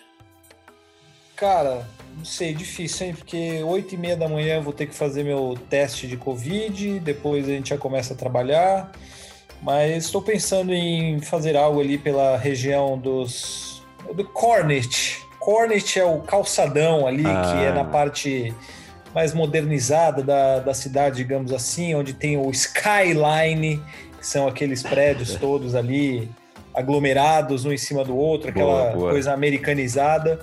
Cara, 1.40 1.86
não 2.18 2.22
sei, 2.22 2.52
difícil, 2.52 3.06
hein? 3.06 3.14
Porque 3.14 3.62
oito 3.62 3.94
e 3.94 3.96
meia 3.96 4.14
da 4.14 4.28
manhã 4.28 4.56
eu 4.56 4.62
vou 4.62 4.74
ter 4.74 4.84
que 4.84 4.94
fazer 4.94 5.24
meu 5.24 5.56
teste 5.70 6.06
de 6.06 6.14
Covid, 6.14 7.00
depois 7.00 7.48
a 7.48 7.52
gente 7.52 7.70
já 7.70 7.78
começa 7.78 8.12
a 8.12 8.16
trabalhar. 8.16 8.92
Mas 9.62 10.04
estou 10.04 10.20
pensando 10.20 10.70
em 10.74 11.18
fazer 11.22 11.56
algo 11.56 11.80
ali 11.80 11.96
pela 11.96 12.36
região 12.36 12.98
dos. 12.98 13.82
do 14.14 14.22
Cornet. 14.22 15.18
Cornet 15.38 15.98
é 15.98 16.04
o 16.04 16.20
calçadão 16.20 17.06
ali, 17.06 17.24
ah. 17.24 17.42
que 17.50 17.64
é 17.64 17.72
na 17.72 17.84
parte 17.84 18.54
mais 19.14 19.32
modernizada 19.32 20.22
da, 20.22 20.58
da 20.58 20.74
cidade, 20.74 21.16
digamos 21.16 21.54
assim, 21.54 21.94
onde 21.94 22.12
tem 22.12 22.36
o 22.36 22.50
Skyline, 22.50 23.82
que 24.18 24.26
são 24.26 24.46
aqueles 24.46 24.82
prédios 24.82 25.36
todos 25.40 25.74
ali 25.74 26.30
aglomerados 26.74 27.64
um 27.64 27.72
em 27.72 27.78
cima 27.78 28.04
do 28.04 28.16
outro, 28.16 28.50
aquela 28.50 28.82
boa, 28.82 28.92
boa. 28.92 29.10
coisa 29.12 29.32
americanizada. 29.32 30.38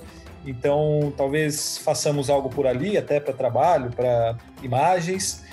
Então, 0.48 1.12
talvez 1.16 1.78
façamos 1.78 2.30
algo 2.30 2.48
por 2.48 2.66
ali, 2.66 2.96
até 2.96 3.20
para 3.20 3.34
trabalho, 3.34 3.90
para 3.90 4.36
imagens. 4.62 5.44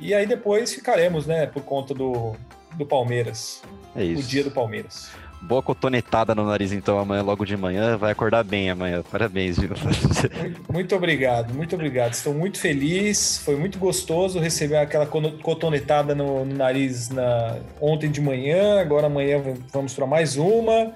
E 0.00 0.14
aí 0.14 0.26
depois 0.26 0.72
ficaremos, 0.72 1.26
né, 1.26 1.46
por 1.46 1.62
conta 1.62 1.92
do, 1.92 2.34
do 2.74 2.86
Palmeiras. 2.86 3.62
É 3.94 4.04
isso. 4.04 4.22
O 4.22 4.26
dia 4.26 4.44
do 4.44 4.50
Palmeiras. 4.50 5.10
Boa 5.40 5.62
cotonetada 5.62 6.34
no 6.34 6.44
nariz, 6.44 6.72
então, 6.72 6.98
amanhã, 6.98 7.22
logo 7.22 7.44
de 7.44 7.56
manhã. 7.56 7.96
Vai 7.96 8.10
acordar 8.10 8.42
bem 8.42 8.70
amanhã. 8.70 9.04
Parabéns, 9.08 9.56
viu? 9.56 9.70
Muito 10.72 10.96
obrigado, 10.96 11.54
muito 11.54 11.76
obrigado. 11.76 12.12
Estou 12.12 12.34
muito 12.34 12.58
feliz. 12.58 13.38
Foi 13.44 13.54
muito 13.54 13.78
gostoso 13.78 14.40
receber 14.40 14.76
aquela 14.76 15.06
cotonetada 15.06 16.12
no, 16.14 16.44
no 16.44 16.56
nariz 16.56 17.08
na, 17.08 17.56
ontem 17.80 18.10
de 18.10 18.20
manhã. 18.20 18.80
Agora 18.80 19.06
amanhã 19.06 19.40
vamos 19.72 19.94
para 19.94 20.06
mais 20.06 20.36
uma. 20.36 20.92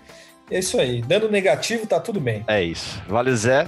É 0.52 0.58
isso 0.58 0.78
aí. 0.78 1.00
Dando 1.00 1.30
negativo, 1.30 1.86
tá 1.86 1.98
tudo 1.98 2.20
bem. 2.20 2.44
É 2.46 2.62
isso. 2.62 3.00
Valeu, 3.08 3.34
Zé. 3.34 3.66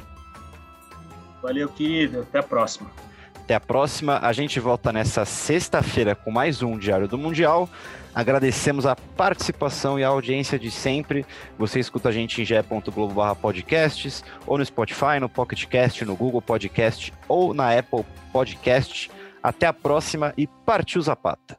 Valeu, 1.43 1.67
querido. 1.71 2.21
Até 2.21 2.41
a 2.41 2.43
próxima. 2.43 2.91
Até 3.37 3.55
a 3.55 3.61
próxima. 3.61 4.19
A 4.19 4.35
gente 4.35 4.61
volta 4.61 4.93
nessa 4.93 5.25
sexta-feira 5.25 6.15
com 6.15 6.31
mais 6.31 6.63
um 6.63 6.77
Diário 6.77 7.09
do 7.09 7.17
Mundial. 7.17 7.71
Agradecemos 8.15 8.85
a 8.85 8.95
participação 8.95 9.99
e 9.99 10.05
a 10.05 10.09
audiência 10.09 10.59
de 10.59 10.71
sempre. 10.71 11.25
Você 11.59 11.81
escuta 11.81 12.11
a 12.11 12.13
gente 12.13 12.43
em 12.43 12.45
ge.globo 12.45 13.37
podcasts, 13.37 14.23
ou 14.47 14.59
no 14.59 14.65
Spotify, 14.65 15.19
no 15.19 15.29
Pocket 15.29 15.65
Cast, 15.65 16.05
no 16.05 16.15
Google 16.15 16.43
Podcast 16.43 17.15
ou 17.27 17.55
na 17.55 17.77
Apple 17.79 18.05
Podcast. 18.31 19.11
Até 19.43 19.67
a 19.67 19.73
próxima 19.73 20.35
e 20.37 20.47
partiu 20.47 21.01
Zapata. 21.01 21.59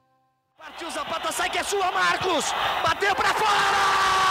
Partiu 0.56 0.90
Zapata, 0.92 1.32
sai 1.32 1.50
que 1.50 1.58
é 1.58 1.64
sua, 1.64 1.92
Marcos! 1.92 2.46
Bateu 2.84 3.16
para 3.16 3.34
fora! 3.34 4.25